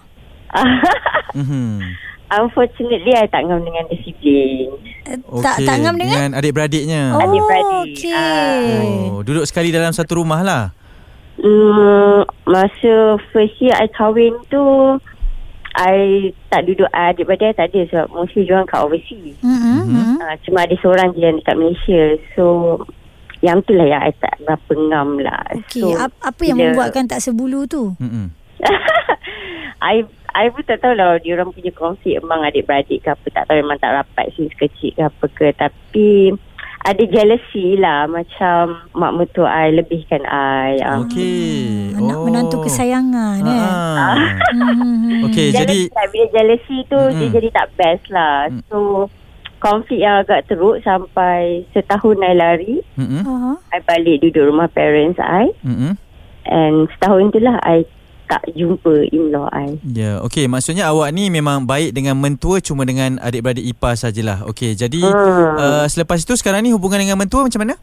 Mhm. 1.34 1.80
Unfortunately, 2.28 3.08
I 3.10 3.24
tak 3.24 3.40
ngam 3.42 3.62
dengan 3.62 3.88
the 3.88 3.96
sibling. 3.98 4.68
Eh, 5.06 5.16
Tak 5.40 5.64
tak 5.64 5.76
ngam 5.80 5.96
dengan? 5.96 6.12
dengan 6.12 6.30
adik-beradiknya. 6.36 7.02
Oh, 7.10 7.24
adik-beradik. 7.24 7.96
okey. 7.96 8.12
Oh, 9.08 9.24
duduk 9.24 9.48
sekali 9.48 9.72
dalam 9.72 9.96
satu 9.96 10.20
rumah 10.20 10.44
lah. 10.44 10.64
Hmm, 11.38 12.28
masa 12.44 12.94
first 13.30 13.56
year 13.58 13.72
I 13.72 13.88
kahwin 13.88 14.36
tu, 14.46 14.60
I 15.78 15.98
tak 16.50 16.66
duduk 16.66 16.90
adik-beradik 16.90 17.48
I 17.48 17.56
tak 17.56 17.68
ada 17.70 17.80
sebab 17.86 18.06
mostly 18.10 18.42
diorang 18.42 18.66
kat 18.66 18.82
overseas. 18.82 19.38
Mm-mm. 19.40 19.86
Mm-mm. 19.86 20.14
Uh, 20.18 20.34
cuma 20.42 20.66
ada 20.66 20.74
seorang 20.76 21.14
je 21.14 21.22
yang 21.22 21.38
dekat 21.38 21.54
Malaysia. 21.54 22.02
So, 22.34 22.44
yang 23.38 23.62
tu 23.62 23.72
lah 23.72 23.86
yang 23.86 24.02
I 24.02 24.12
tak 24.12 24.34
berapa 24.42 24.72
ngam 24.74 25.22
lah. 25.22 25.46
Okey, 25.56 25.86
so, 25.86 25.94
ap- 25.94 26.18
apa 26.20 26.42
yang 26.42 26.58
bila- 26.58 26.74
membuatkan 26.74 27.06
tak 27.06 27.22
sebulu 27.22 27.64
tu? 27.64 27.94
Mhm. 27.96 28.34
I 29.80 30.02
I 30.28 30.50
pun 30.50 30.62
tak 30.62 30.82
tahu 30.82 30.92
lah 30.92 31.18
dia 31.18 31.34
orang 31.34 31.54
punya 31.54 31.70
konflik 31.70 32.18
emang 32.18 32.42
adik-beradik 32.42 32.98
ke 33.00 33.08
apa 33.08 33.26
tak 33.30 33.46
tahu 33.46 33.58
memang 33.58 33.78
tak 33.78 33.94
rapat 33.94 34.26
since 34.34 34.50
kecil 34.54 34.90
ke 34.90 35.02
apa 35.02 35.24
ke 35.30 35.46
tapi 35.54 36.34
ada 36.78 37.02
jealousy 37.04 37.74
lah 37.76 38.06
macam 38.06 38.78
mak 38.94 39.12
mertua 39.18 39.50
I 39.50 39.74
lebihkan 39.74 40.22
I. 40.28 40.78
Ah. 40.80 41.02
Okey. 41.02 41.92
Anak 41.98 42.18
menantu 42.22 42.62
kesayangan 42.62 43.42
eh. 43.42 43.58
Ah. 43.58 44.16
Hmm. 44.54 45.26
Okey, 45.28 45.50
jadi 45.50 45.66
jealousy, 45.66 45.92
lah. 45.92 46.06
bila 46.08 46.26
jealousy 46.30 46.78
tu 46.86 46.98
Mm-mm. 46.98 47.18
dia 47.18 47.28
jadi 47.34 47.48
tak 47.52 47.66
best 47.74 48.04
lah. 48.08 48.48
Mm. 48.48 48.62
So 48.70 48.78
konflik 49.58 49.98
yang 49.98 50.22
agak 50.22 50.46
teruk 50.46 50.78
sampai 50.86 51.66
setahun 51.74 52.22
I 52.22 52.34
lari. 52.38 52.76
Mhm. 52.94 53.26
Uh-huh. 53.26 53.56
I 53.74 53.82
balik 53.82 54.22
duduk 54.22 54.54
rumah 54.54 54.70
parents 54.70 55.18
I 55.18 55.50
Mhm. 55.66 55.98
and 56.46 56.86
setahun 56.94 57.34
tu 57.34 57.42
lah 57.42 57.58
I 57.66 57.82
tak 58.28 58.44
jumpa 58.52 59.08
in-law 59.08 59.48
I. 59.48 59.80
Ya, 59.82 60.20
okey. 60.20 60.44
Maksudnya 60.46 60.86
awak 60.86 61.08
ni 61.10 61.26
memang 61.28 61.64
baik 61.64 61.90
dengan 61.90 62.14
mentua 62.14 62.60
cuma 62.60 62.84
dengan 62.84 63.16
adik-beradik 63.18 63.64
ipar 63.66 63.96
sajalah. 63.96 64.44
Okey, 64.44 64.76
jadi 64.76 65.00
Hmm. 65.00 65.56
uh, 65.56 65.84
selepas 65.86 66.20
itu 66.20 66.36
sekarang 66.36 66.60
ni 66.60 66.70
hubungan 66.70 67.00
dengan 67.00 67.16
mentua 67.16 67.42
macam 67.42 67.64
mana? 67.64 67.74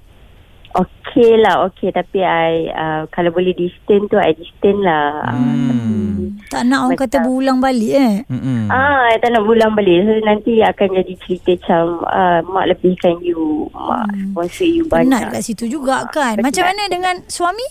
Okay 0.72 1.40
lah, 1.40 1.64
okay. 1.64 1.88
Tapi 1.90 2.20
I, 2.20 2.68
uh, 2.68 3.02
kalau 3.10 3.32
boleh 3.32 3.56
distance 3.56 4.06
tu, 4.06 4.18
I 4.18 4.36
distance 4.36 4.82
lah. 4.82 5.24
Hmm. 5.32 6.36
Tak 6.46 6.68
nak 6.68 6.80
orang 6.84 7.00
Macam- 7.00 7.10
kata 7.10 7.24
berulang 7.24 7.58
balik 7.58 7.94
eh. 7.96 8.16
Mhm. 8.28 8.68
Ah, 8.68 9.08
I 9.08 9.18
tak 9.18 9.32
nak 9.32 9.48
pulang 9.48 9.72
balik. 9.72 10.04
So, 10.04 10.12
nanti 10.22 10.60
akan 10.60 10.88
jadi 10.94 11.14
cerita 11.18 11.52
macam, 11.56 11.84
uh, 12.04 12.40
mak 12.46 12.66
lebihkan 12.68 13.24
you, 13.24 13.72
mak 13.72 14.04
Hmm. 14.12 14.30
sponsor 14.30 14.68
you 14.68 14.84
Penat 14.86 15.08
banyak. 15.26 15.32
kat 15.32 15.42
situ 15.42 15.66
juga 15.66 16.04
kan. 16.12 16.36
Penat. 16.36 16.44
Macam 16.44 16.64
mana 16.68 16.84
dengan 16.86 17.16
suami? 17.26 17.66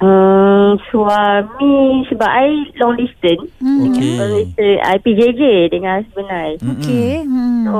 Hmm, 0.00 0.80
suami, 0.88 2.08
sebab 2.08 2.24
I 2.24 2.64
long 2.80 2.96
distance. 2.96 3.52
Hmm. 3.60 3.92
Okey. 3.92 4.16
Long 4.16 4.32
distance, 4.40 4.80
I 4.80 4.96
PJJ 4.96 5.42
dengan 5.68 6.00
husband 6.00 6.32
I. 6.32 6.56
Mhm. 6.56 6.68
Okey. 6.72 7.10
Hmm. 7.28 7.62
So, 7.68 7.78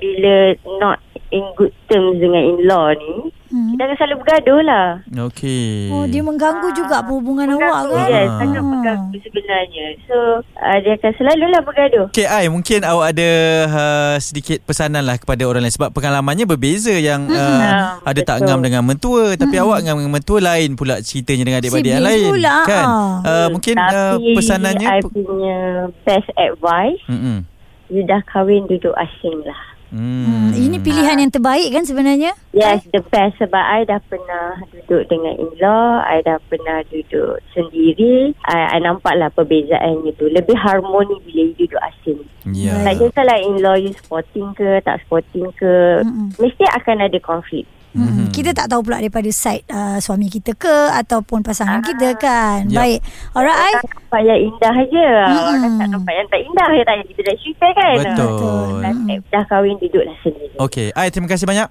bila 0.00 0.36
not 0.80 0.98
in 1.28 1.44
good 1.60 1.76
terms 1.92 2.16
dengan 2.24 2.56
in-law 2.56 2.96
ni, 2.96 3.35
Hmm. 3.56 3.72
kita 3.72 3.82
akan 3.82 3.96
selalu 3.96 4.16
bergaduh 4.20 4.60
lah. 4.60 4.88
Okey. 5.24 5.88
Oh, 5.88 6.04
dia 6.04 6.20
mengganggu 6.20 6.68
juga 6.70 7.00
hubungan 7.02 7.48
awak 7.48 7.56
Mengganggu, 7.56 7.96
kan? 7.96 8.08
Yes, 8.10 8.26
Ah. 8.26 8.36
sangat 8.36 8.62
mengganggu 8.62 9.16
sebenarnya. 9.18 9.86
So, 10.04 10.16
uh, 10.52 10.78
dia 10.78 10.92
akan 10.94 11.12
selalulah 11.16 11.60
bergaduh. 11.62 12.04
Okay, 12.10 12.26
Ai, 12.26 12.46
mungkin 12.46 12.84
awak 12.84 13.16
ada 13.16 13.30
uh, 13.66 14.14
sedikit 14.18 14.60
pesanan 14.62 15.02
lah 15.02 15.16
kepada 15.16 15.40
orang 15.42 15.64
lain 15.64 15.72
sebab 15.72 15.88
pengalamannya 15.88 16.44
berbeza 16.44 16.92
yang 16.92 17.24
uh, 17.26 17.38
Hmm, 17.38 18.04
ada 18.04 18.20
tak 18.20 18.36
betul. 18.36 18.46
ngam 18.46 18.60
dengan 18.60 18.82
mentua 18.82 19.24
tapi 19.34 19.56
awak 19.56 19.78
ngam 19.80 19.96
dengan 19.96 20.12
mentua 20.12 20.38
lain 20.38 20.74
pula 20.74 21.00
ceritanya 21.00 21.42
dengan 21.42 21.58
adik-beradik 21.58 21.92
yang 21.92 22.04
lain 22.04 22.28
pula, 22.28 22.56
kan. 22.66 22.84
ah. 22.84 23.14
Uh, 23.22 23.46
mungkin 23.48 23.74
uh, 23.74 23.88
Tapi 24.12 24.34
pesanannya 24.34 24.88
I 24.90 25.00
punya 25.00 25.58
best 26.02 26.28
advice, 26.36 27.00
Mm-mm. 27.06 27.46
you 27.86 28.02
dah 28.02 28.20
kahwin 28.26 28.66
duduk 28.66 28.92
asing 28.92 29.40
lah. 29.40 29.60
Hmm. 29.90 30.50
Hmm. 30.50 30.50
Ini 30.50 30.82
pilihan 30.82 31.16
yang 31.22 31.30
terbaik 31.30 31.70
kan 31.70 31.86
sebenarnya? 31.86 32.34
Yes, 32.50 32.82
the 32.90 33.04
best 33.06 33.38
sebab 33.38 33.60
I 33.60 33.86
dah 33.86 34.02
pernah 34.10 34.58
duduk 34.74 35.06
dengan 35.06 35.38
in-law, 35.38 36.02
I 36.02 36.24
dah 36.26 36.42
pernah 36.50 36.82
duduk 36.90 37.38
sendiri. 37.54 38.34
I, 38.48 38.58
I 38.74 38.78
nampak 38.82 39.14
lah 39.14 39.30
perbezaannya 39.30 40.10
tu. 40.18 40.26
Lebih 40.26 40.56
harmoni 40.58 41.22
bila 41.22 41.42
you 41.52 41.54
duduk 41.54 41.80
asing. 41.82 42.20
Ya. 42.50 42.82
Tak 42.82 42.98
kisahlah 42.98 43.38
in-law 43.38 43.76
you 43.78 43.94
sporting 43.94 44.50
ke, 44.58 44.82
tak 44.82 45.02
sporting 45.06 45.50
ke. 45.54 46.02
Mm-mm. 46.02 46.34
Mesti 46.38 46.64
akan 46.82 47.06
ada 47.06 47.18
konflik. 47.22 47.68
Hmm. 47.96 48.28
Kita 48.28 48.52
tak 48.52 48.68
tahu 48.68 48.84
pula 48.84 49.00
daripada 49.00 49.26
side 49.32 49.64
uh, 49.72 49.96
suami 49.96 50.28
kita 50.28 50.52
ke 50.52 50.92
ataupun 50.92 51.40
pasangan 51.40 51.80
kita 51.80 52.12
kan. 52.20 52.68
Yep. 52.68 52.76
Baik. 52.76 53.00
Alright. 53.32 53.76
Nampak 53.80 54.20
yang 54.20 54.40
indah 54.44 54.76
je. 54.92 55.10
Mm-mm. 55.32 55.48
Orang 55.56 55.74
tak 55.80 55.88
nampak 55.88 56.14
yang 56.14 56.28
tak 56.28 56.40
indah. 56.44 56.68
Dia 56.76 56.84
tanya 56.84 57.04
kita 57.08 57.20
dah 57.24 57.36
cerita 57.40 57.66
kan. 57.72 57.96
Betul. 57.96 58.68
Dah, 58.84 58.92
dah 59.32 59.44
kahwin 59.48 59.76
duduklah 59.80 60.16
sendiri. 60.20 60.54
Okey, 60.60 60.88
Ai 60.92 61.08
terima 61.08 61.32
kasih 61.32 61.48
banyak. 61.48 61.68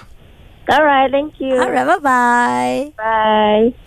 Alright, 0.65 1.13
thank 1.13 1.37
you. 1.37 1.61
Alright, 1.61 1.85
bye-bye. 1.85 2.97
Bye. 2.97 3.84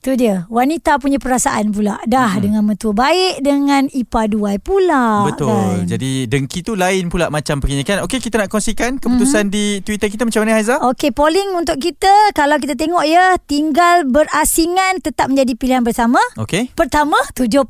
Tu 0.00 0.16
dia. 0.16 0.48
Wanita 0.48 0.96
punya 0.96 1.20
perasaan 1.20 1.76
pula. 1.76 2.00
Dah 2.08 2.32
hmm. 2.32 2.40
dengan 2.40 2.62
mentua 2.64 2.96
baik 2.96 3.44
dengan 3.44 3.84
ipar 3.92 4.32
duai 4.32 4.56
pula. 4.56 5.28
Betul. 5.28 5.52
Kan? 5.52 5.92
Jadi 5.92 6.24
dengki 6.24 6.64
tu 6.64 6.72
lain 6.72 7.12
pula 7.12 7.28
macam 7.28 7.60
perginya 7.60 7.84
kan. 7.84 8.00
Okey, 8.08 8.16
kita 8.16 8.40
nak 8.40 8.48
kongsikan 8.48 8.96
keputusan 8.96 9.52
di 9.52 9.84
Twitter 9.84 10.08
kita 10.08 10.24
macam 10.24 10.48
mana 10.48 10.56
Haiza? 10.56 10.80
Okey, 10.88 11.12
polling 11.12 11.52
untuk 11.52 11.76
kita. 11.76 12.32
Kalau 12.32 12.56
kita 12.56 12.80
tengok 12.80 13.04
ya, 13.04 13.36
tinggal 13.44 14.08
berasingan 14.08 15.04
tetap 15.04 15.28
menjadi 15.28 15.52
pilihan 15.52 15.84
bersama. 15.84 16.16
Okey. 16.40 16.72
Pertama 16.72 17.20
74% 17.36 17.68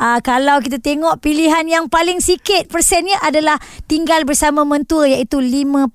uh, 0.00 0.18
Kalau 0.24 0.56
kita 0.64 0.80
tengok 0.80 1.20
Pilihan 1.20 1.68
yang 1.68 1.92
paling 1.92 2.24
sikit 2.24 2.72
Persennya 2.72 3.20
adalah 3.20 3.60
Tinggal 3.84 4.24
bersama 4.24 4.64
mentua 4.64 5.04
Iaitu 5.04 5.42
5% 5.42 5.92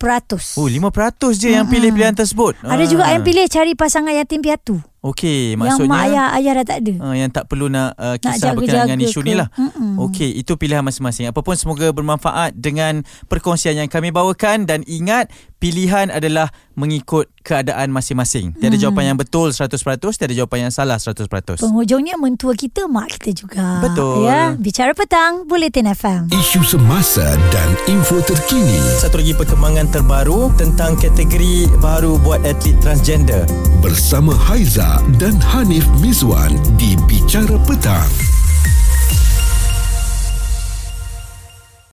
Oh, 0.61 0.69
5% 0.69 1.33
je 1.33 1.49
yang 1.57 1.65
pilih 1.65 1.89
pilihan 1.89 2.13
tersebut. 2.13 2.61
Ada 2.61 2.85
juga 2.85 3.09
yang 3.09 3.25
pilih 3.25 3.49
Cari 3.49 3.73
pasangan 3.73 4.13
yatim 4.13 4.45
piatu 4.45 4.77
Okey, 5.05 5.53
Yang 5.53 5.59
maksudnya 5.61 5.91
mak 5.93 6.01
ayah 6.09 6.27
Ayah 6.33 6.51
dah 6.57 6.65
tak 6.65 6.77
ada 6.81 6.93
Uh, 6.97 7.13
yang 7.13 7.29
tak 7.29 7.45
perlu 7.45 7.69
nak 7.69 7.93
uh, 7.93 8.17
Nak 8.17 8.25
kisah 8.25 8.51
berkenaan 8.57 8.87
dengan 8.89 9.05
isu 9.05 9.21
ke. 9.21 9.27
ni 9.29 9.33
lah. 9.37 9.47
Mm-mm. 9.53 10.01
Okey, 10.09 10.29
itu 10.33 10.57
pilihan 10.57 10.81
masing-masing. 10.81 11.29
Apapun 11.29 11.53
semoga 11.53 11.85
bermanfaat 11.93 12.57
dengan 12.57 13.05
perkongsian 13.29 13.77
yang 13.77 13.85
kami 13.85 14.09
bawakan 14.09 14.65
dan 14.65 14.81
ingat 14.89 15.29
pilihan 15.65 16.13
adalah 16.13 16.53
mengikut 16.77 17.25
keadaan 17.41 17.89
masing-masing. 17.89 18.53
Tiada 18.53 18.77
jawapan 18.77 19.13
yang 19.13 19.17
betul 19.17 19.49
100%, 19.49 19.73
tiada 20.13 20.35
jawapan 20.37 20.69
yang 20.69 20.73
salah 20.73 21.01
100%. 21.01 21.25
Penghujungnya 21.57 22.21
mentua 22.21 22.53
kita 22.53 22.85
Mak 22.85 23.17
kita 23.17 23.33
juga 23.33 23.81
Betul. 23.81 24.29
ya, 24.29 24.53
Bicara 24.53 24.93
petang 24.93 25.49
Bulletin 25.49 25.89
FM 25.89 26.29
Isu 26.29 26.61
semasa 26.61 27.25
dan 27.49 27.69
info 27.89 28.21
terkini. 28.21 28.77
Satu 29.01 29.17
lagi 29.17 29.33
perkembangan 29.33 29.89
terbaru 29.89 30.53
tentang 30.53 30.93
kategori 31.01 31.73
baru 31.81 32.21
buat 32.21 32.45
atlet 32.45 32.77
transgender. 32.85 33.49
Bersama 33.81 34.37
Haiza 34.37 35.01
dan 35.17 35.33
Hanif 35.41 35.89
Miswan 35.97 36.53
di 36.77 36.93
Bicara 37.09 37.57
Petang. 37.65 38.09